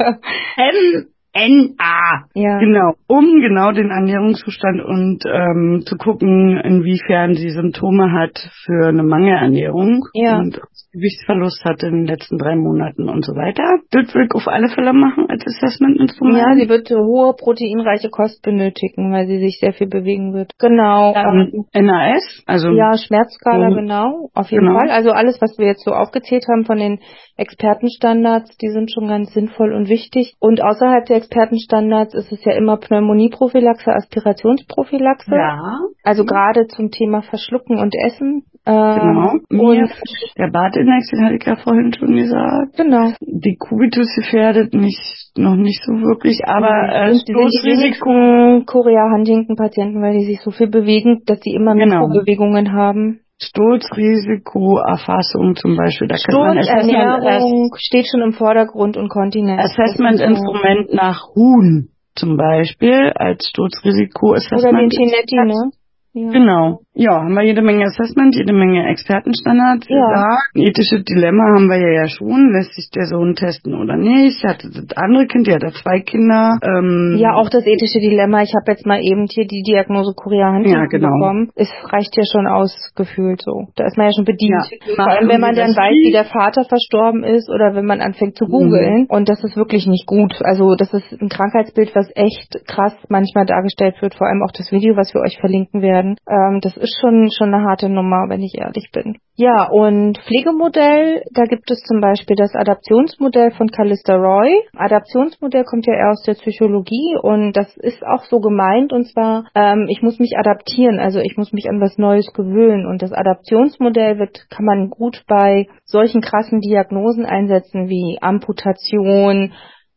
[1.37, 2.25] NA.
[2.35, 2.59] Ja.
[2.59, 9.03] Genau, um genau den Ernährungszustand und ähm, zu gucken, inwiefern sie Symptome hat für eine
[9.03, 10.39] Mangelernährung ja.
[10.39, 10.61] und
[10.97, 13.63] Gewichtsverlust hat in den letzten drei Monaten und so weiter.
[13.91, 16.39] Das will ich auf alle Fälle machen als Assessment-Instrument.
[16.39, 20.53] Ja, sie wird hohe proteinreiche Kost benötigen, weil sie sich sehr viel bewegen wird.
[20.59, 21.15] Genau.
[21.15, 24.79] Ähm, NAS, also ja, Schmerzskala, um, genau, auf jeden genau.
[24.79, 24.91] Fall.
[24.91, 27.01] Also alles, was wir jetzt so aufgezählt haben von den
[27.37, 30.35] Expertenstandards, die sind schon ganz sinnvoll und wichtig.
[30.41, 35.35] Und außerhalb der Expertenstandards ist es ja immer Pneumonieprophylaxe, Aspirationsprophylaxe.
[35.35, 35.79] Ja.
[36.03, 38.45] Also gerade zum Thema Verschlucken und Essen.
[38.65, 39.35] Genau.
[39.49, 39.91] Ähm, und
[40.37, 40.51] der
[40.87, 42.77] Badindex, den hatte ich ja vorhin schon gesagt.
[42.77, 43.13] Genau.
[43.21, 45.01] Die Kubitus gefährdet nicht,
[45.37, 48.63] noch nicht so wirklich, aber äh, Stoßrisiko.
[48.67, 52.09] Korea-Huntington-Patienten, weil die sich so viel bewegen, dass sie immer genau.
[52.09, 53.21] Mikrobewegungen haben.
[53.39, 56.09] Sturzrisikoerfassung zum Beispiel.
[56.09, 59.61] Da Sturz, Ernährung steht schon im Vordergrund und Kontinenz.
[59.63, 64.73] Assessment-Instrument nach Huhn zum Beispiel als Sturzrisiko-Assessment.
[64.73, 65.71] Oder den Chinetti, ne?
[66.17, 66.31] Ja.
[66.31, 66.81] Genau.
[66.95, 69.85] Ja, haben wir jede Menge Assessment, jede Menge Expertenstandards.
[69.87, 70.39] Ja.
[70.57, 72.57] Ein ethisches Dilemma haben wir ja, schon.
[72.57, 74.43] Lässt sich der Sohn testen oder nicht?
[74.43, 76.57] Hatte das andere Kind, der hat zwei Kinder.
[76.65, 78.41] Ähm, ja, auch das ethische Dilemma.
[78.41, 81.13] Ich habe jetzt mal eben hier die Diagnose Korea ja, genau.
[81.13, 81.51] bekommen.
[81.55, 83.69] Es reicht ja schon ausgefühlt so.
[83.77, 84.65] Da ist man ja schon bedient.
[84.89, 84.95] Ja.
[84.97, 88.37] Vor allem, wenn man dann weiß, wie der Vater verstorben ist oder wenn man anfängt
[88.37, 89.05] zu googeln.
[89.05, 89.07] Mhm.
[89.11, 90.33] Und das ist wirklich nicht gut.
[90.41, 94.15] Also das ist ein Krankheitsbild, was echt krass manchmal dargestellt wird.
[94.15, 96.06] Vor allem auch das Video, was wir euch verlinken werden.
[96.29, 99.19] Ähm, das ist schon, schon eine harte Nummer, wenn ich ehrlich bin.
[99.39, 104.63] Ja, und Pflegemodell, da gibt es zum Beispiel das Adaptionsmodell von Callista Roy.
[104.75, 109.45] Adaptionsmodell kommt ja eher aus der Psychologie und das ist auch so gemeint und zwar,
[109.55, 113.13] ähm, ich muss mich adaptieren, also ich muss mich an was Neues gewöhnen und das
[113.13, 119.53] Adaptionsmodell wird, kann man gut bei solchen krassen Diagnosen einsetzen wie Amputation,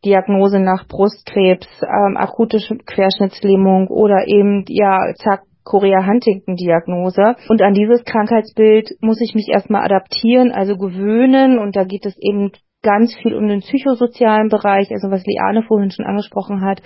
[0.06, 7.36] Diagnose nach Brustkrebs, ähm, akute Querschnittslähmung oder eben, ja, zack, Chorea-Huntington-Diagnose.
[7.48, 11.60] Und an dieses Krankheitsbild muss ich mich erstmal adaptieren, also gewöhnen.
[11.60, 12.52] Und da geht es eben
[12.82, 16.82] ganz viel um den psychosozialen Bereich, also was Liane vorhin schon angesprochen hat,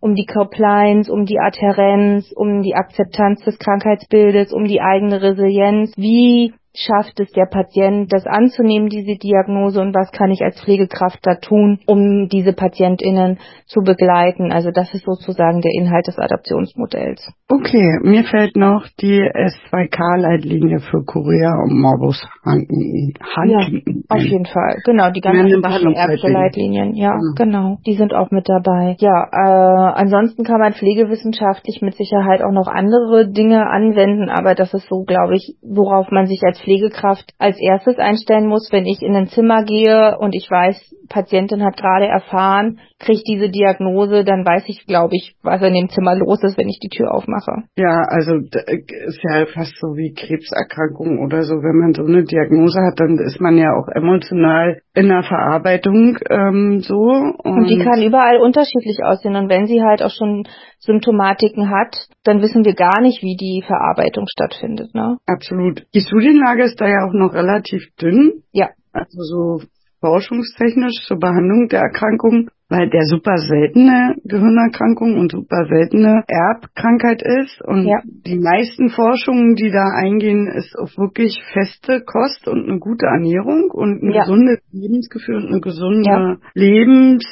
[0.00, 5.94] um die Compliance, um die Adherenz, um die Akzeptanz des Krankheitsbildes, um die eigene Resilienz.
[5.96, 11.18] Wie schafft es der Patient, das anzunehmen, diese Diagnose und was kann ich als Pflegekraft
[11.22, 14.52] da tun, um diese PatientInnen zu begleiten.
[14.52, 17.32] Also das ist sozusagen der Inhalt des Adaptionsmodells.
[17.48, 23.14] Okay, mir fällt noch die S2K-Leitlinie für Korea und Morbus Huntington.
[23.48, 23.60] Ja,
[24.08, 24.76] auf jeden Fall.
[24.84, 26.94] Genau, die ganzen Ärzte-Leitlinien.
[26.94, 27.34] Ja, mhm.
[27.36, 27.78] genau.
[27.86, 28.96] Die sind auch mit dabei.
[28.98, 34.74] Ja, äh, ansonsten kann man pflegewissenschaftlich mit Sicherheit auch noch andere Dinge anwenden, aber das
[34.74, 39.00] ist so, glaube ich, worauf man sich als Pflegekraft als erstes einstellen muss, wenn ich
[39.00, 44.44] in ein Zimmer gehe und ich weiß, Patientin hat gerade erfahren, kriegt diese Diagnose, dann
[44.44, 47.64] weiß ich, glaube ich, was in dem Zimmer los ist, wenn ich die Tür aufmache.
[47.76, 51.54] Ja, also ist ja fast so wie Krebserkrankung oder so.
[51.56, 56.18] Wenn man so eine Diagnose hat, dann ist man ja auch emotional in der Verarbeitung
[56.30, 56.96] ähm, so.
[56.96, 59.36] Und, und die kann überall unterschiedlich aussehen.
[59.36, 60.44] Und wenn sie halt auch schon
[60.78, 64.94] Symptomatiken hat, dann wissen wir gar nicht, wie die Verarbeitung stattfindet.
[64.94, 65.18] Ne?
[65.26, 65.86] Absolut.
[65.94, 68.42] Die Studienlage ist da ja auch noch relativ dünn.
[68.52, 68.70] Ja.
[68.92, 69.66] Also so
[70.06, 77.60] forschungstechnisch zur Behandlung der Erkrankung, weil der super seltene Gehirnerkrankung und super seltene Erbkrankheit ist.
[77.62, 77.98] Und ja.
[78.04, 83.70] die meisten Forschungen, die da eingehen, ist auf wirklich feste Kost und eine gute Ernährung
[83.72, 84.20] und ein ja.
[84.22, 86.36] gesundes Lebensgefühl und eine gesunde ja.
[86.54, 87.26] Lebensweise,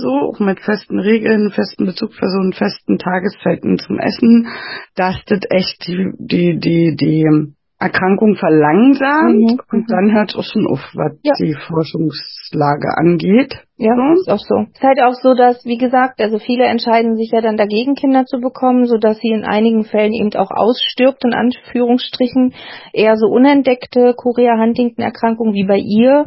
[0.00, 4.48] so auch mit festen Regeln, festen Bezugspersonen, festen Tageszeiten zum Essen,
[4.96, 7.54] dass das echt die, die, die, die
[7.84, 9.60] Erkrankung verlangsamt mhm.
[9.70, 11.34] und dann hört es auch schon auf, was ja.
[11.38, 13.60] die Forschungslage angeht.
[13.76, 14.20] Ja, so.
[14.20, 14.66] ist auch so.
[14.72, 17.94] Es ist halt auch so, dass, wie gesagt, also viele entscheiden sich ja dann dagegen,
[17.94, 22.54] Kinder zu bekommen, so dass sie in einigen Fällen eben auch ausstirbt, in Anführungsstrichen,
[22.94, 26.24] eher so unentdeckte Chorea-Huntington-Erkrankungen wie bei ihr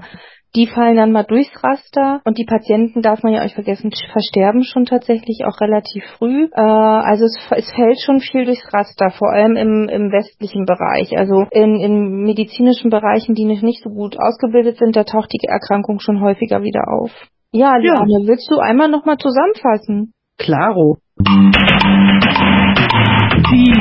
[0.56, 4.64] Die fallen dann mal durchs Raster und die Patienten, darf man ja euch vergessen, versterben
[4.64, 6.46] schon tatsächlich auch relativ früh.
[6.46, 11.18] Äh, also es, es, fällt schon viel durchs Raster, vor allem im, im westlichen Bereich.
[11.18, 15.46] Also in, in medizinischen Bereichen, die nicht, nicht so gut ausgebildet sind, da taucht die
[15.48, 17.12] Erkrankung schon häufiger wieder auf.
[17.52, 18.28] Ja, Liane, ja.
[18.28, 20.14] willst du einmal nochmal zusammenfassen?
[20.38, 20.98] Claro.
[23.50, 23.72] Die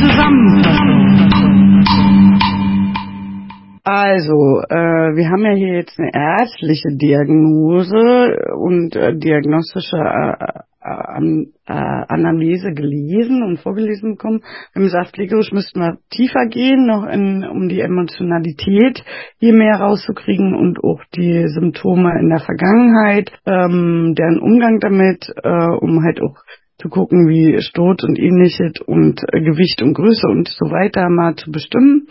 [0.00, 1.45] Zusammenfassung.
[3.88, 11.44] Also, äh, wir haben ja hier jetzt eine ärztliche Diagnose und äh, diagnostische äh, äh,
[11.68, 14.42] äh, Anamnese gelesen und vorgelesen bekommen.
[14.74, 19.04] Gesagt, pflegerisch müssten wir tiefer gehen, noch in, um die Emotionalität
[19.38, 25.48] hier mehr rauszukriegen und auch die Symptome in der Vergangenheit, ähm, deren Umgang damit, äh,
[25.48, 26.34] um halt auch
[26.82, 31.36] zu gucken, wie Sturz und ähnliches und äh, Gewicht und Größe und so weiter mal
[31.36, 32.08] zu bestimmen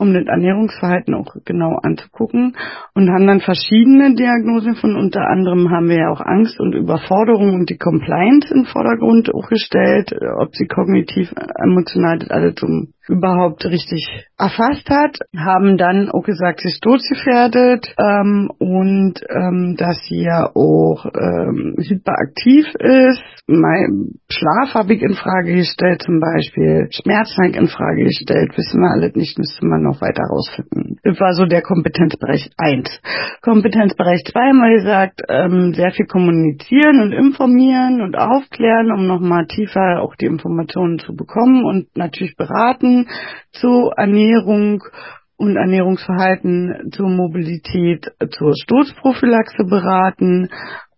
[0.00, 2.56] um das Ernährungsverhalten auch genau anzugucken.
[2.94, 7.54] Und haben dann verschiedene Diagnosen von unter anderem haben wir ja auch Angst und Überforderung
[7.54, 11.32] und die Compliance im Vordergrund auch gestellt, ob sie kognitiv,
[11.62, 14.08] emotional das alles zum überhaupt richtig
[14.40, 20.48] erfasst hat, haben dann auch gesagt, sie ist todgefährdet ähm, und ähm, dass sie ja
[20.54, 23.22] auch ähm, hyperaktiv ist.
[23.46, 28.56] Mein Schlaf habe ich in Frage gestellt zum Beispiel, Schmerzen habe ich in Frage gestellt,
[28.56, 30.96] wissen wir alles nicht, müsste man noch weiter rausfinden.
[31.02, 32.88] Das war so der Kompetenzbereich 1.
[33.42, 39.46] Kompetenzbereich 2 haben wir gesagt, ähm, sehr viel kommunizieren und informieren und aufklären, um nochmal
[39.46, 43.06] tiefer auch die Informationen zu bekommen und natürlich beraten
[43.52, 44.29] zu Ernährung
[45.36, 50.50] und Ernährungsverhalten, zur Mobilität, zur Sturzprophylaxe beraten,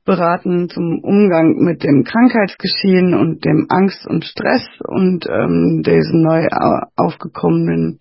[0.05, 6.49] beraten zum Umgang mit dem Krankheitsgeschehen und dem Angst und Stress und ähm, diesen neu
[6.97, 8.01] aufgekommenen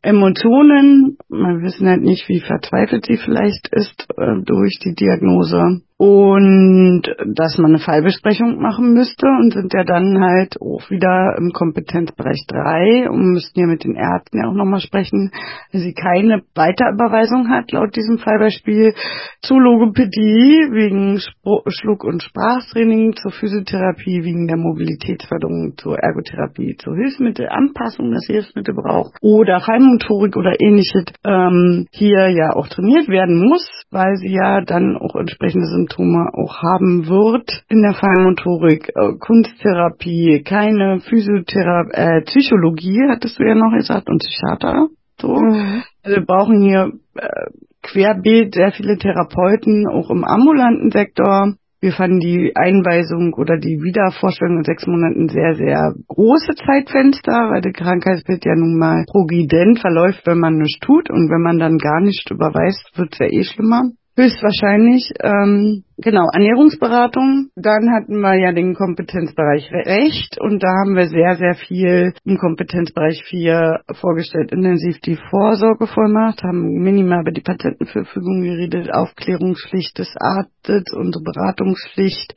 [0.00, 1.18] Emotionen.
[1.28, 7.02] Man wissen halt nicht, wie verzweifelt sie vielleicht ist äh, durch die Diagnose und
[7.36, 12.44] dass man eine Fallbesprechung machen müsste und sind ja dann halt auch wieder im Kompetenzbereich
[12.48, 15.30] 3 und müssten ja mit den Ärzten ja auch nochmal sprechen,
[15.70, 18.94] wenn sie keine Weiterüberweisung hat, laut diesem Fallbeispiel,
[19.42, 26.96] zu Logopädie wegen Spr Schluck- und Sprachtraining, zur Physiotherapie wegen der Mobilitätsförderung, zur Ergotherapie, zur
[26.96, 33.70] Hilfsmittelanpassung, dass Hilfsmittel braucht oder Feinmotorik oder ähnliches ähm, hier ja auch trainiert werden muss,
[33.92, 39.18] weil sie ja dann auch entsprechende Symptome Symptome auch haben wird in der Feinmotorik, äh,
[39.18, 44.88] Kunsttherapie, keine Physiotherapie, äh, Psychologie, hattest du ja noch gesagt, und Psychiater.
[45.20, 45.34] So.
[45.34, 45.82] Mhm.
[46.02, 47.50] Also wir brauchen hier äh,
[47.82, 51.54] querbeet sehr viele Therapeuten, auch im ambulanten Sektor.
[51.80, 57.60] Wir fanden die Einweisung oder die Wiedervorstellung in sechs Monaten sehr, sehr große Zeitfenster, weil
[57.60, 61.78] das Krankheitsbild ja nun mal progrident verläuft, wenn man nichts tut und wenn man dann
[61.78, 63.90] gar nicht überweist, wird es ja eh schlimmer.
[64.14, 65.10] Höchstwahrscheinlich.
[65.20, 67.48] Ähm, genau, Ernährungsberatung.
[67.56, 72.36] Dann hatten wir ja den Kompetenzbereich Recht und da haben wir sehr, sehr viel im
[72.36, 74.52] Kompetenzbereich 4 vorgestellt.
[74.52, 82.34] Intensiv die Vorsorgevollmacht, haben minimal über die Patientenverfügung geredet, Aufklärungspflicht des Arztes, unsere Beratungspflicht.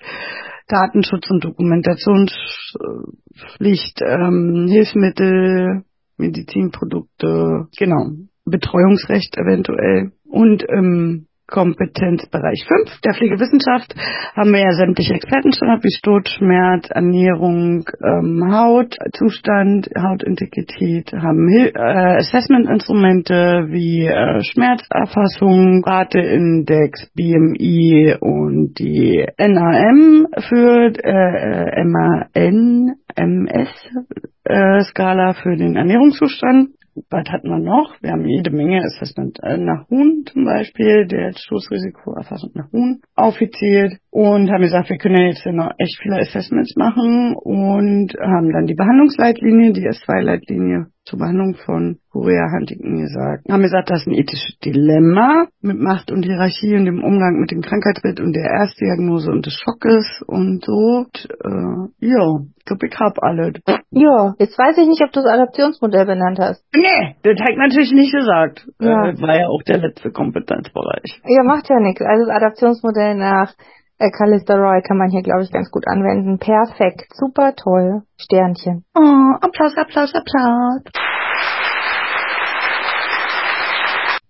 [0.67, 5.83] Datenschutz und Dokumentationspflicht, ähm, Hilfsmittel,
[6.17, 8.09] Medizinprodukte, genau,
[8.45, 13.95] Betreuungsrecht eventuell und ähm, Kompetenzbereich 5 der Pflegewissenschaft
[14.35, 21.71] haben wir ja sämtliche Experten schon gehabt, wie Sturzschmerz, Ernährung, ähm, Hautzustand, Hautintegrität, haben Hil
[21.75, 33.69] äh, Assessment-Instrumente wie äh, Schmerzerfassung, Rateindex, BMI und die NAM für äh, MAN, MS
[34.45, 36.69] äh, Skala für den Ernährungszustand
[37.09, 37.95] was hat man noch?
[38.01, 43.97] Wir haben jede Menge Assessment äh, nach Huhn zum Beispiel, der Stoßrisikoerfassung nach Huhn aufgezählt
[44.11, 48.65] und haben gesagt, wir können ja jetzt noch echt viele Assessments machen und haben dann
[48.65, 53.45] die Behandlungsleitlinie, die S2-Leitlinie zur Behandlung von Korea Huntington gesagt.
[53.49, 57.51] Haben gesagt, das ist ein ethisches Dilemma mit Macht und Hierarchie und dem Umgang mit
[57.51, 61.05] dem Krankheitsbild und der Erstdiagnose und des Schockes und so.
[61.05, 63.53] Und, äh, ja, ich glaube, ich hab alle.
[63.91, 66.65] Ja, jetzt weiß ich nicht, ob du das Adaptionsmodell benannt hast.
[66.75, 68.67] Nee, das hat natürlich nicht gesagt.
[68.79, 69.11] Ja.
[69.11, 71.21] Das war ja auch der letzte Kompetenzbereich.
[71.23, 72.01] Ja, macht ja nichts.
[72.01, 73.53] Also das Adaptionsmodell nach
[73.97, 76.37] äh, Callista Roy kann man hier, glaube ich, ganz gut anwenden.
[76.39, 78.03] Perfekt, super toll.
[78.17, 78.85] Sternchen.
[78.95, 80.81] Oh, Applaus, Applaus, Applaus.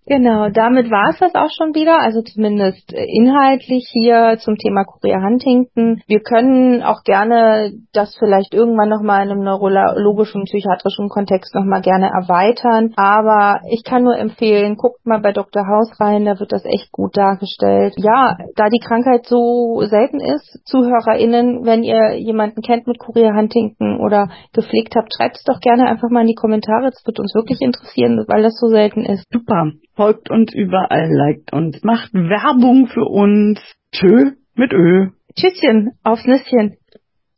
[0.08, 5.20] Genau, damit war es das auch schon wieder, also zumindest inhaltlich hier zum Thema Korea
[5.20, 6.00] Huntington.
[6.06, 12.06] Wir können auch gerne das vielleicht irgendwann nochmal in einem neurologischen, psychiatrischen Kontext nochmal gerne
[12.06, 15.66] erweitern, aber ich kann nur empfehlen, guckt mal bei Dr.
[15.66, 17.94] Haus rein, da wird das echt gut dargestellt.
[17.96, 23.98] Ja, da die Krankheit so selten ist, ZuhörerInnen, wenn ihr jemanden kennt mit Korea Huntington
[23.98, 27.34] oder gepflegt habt, schreibt es doch gerne einfach mal in die Kommentare, das wird uns
[27.34, 29.24] wirklich interessieren, weil das so selten ist.
[29.32, 33.60] Super folgt uns überall, liked uns, macht Werbung für uns.
[33.92, 35.08] Tschö mit Ö.
[35.34, 36.76] Tschüsschen, aufs Nüsschen.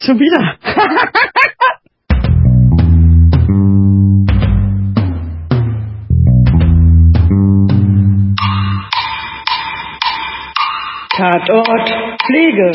[0.01, 0.59] Schon wieder.
[11.17, 11.89] Tatort
[12.23, 12.73] Pflege.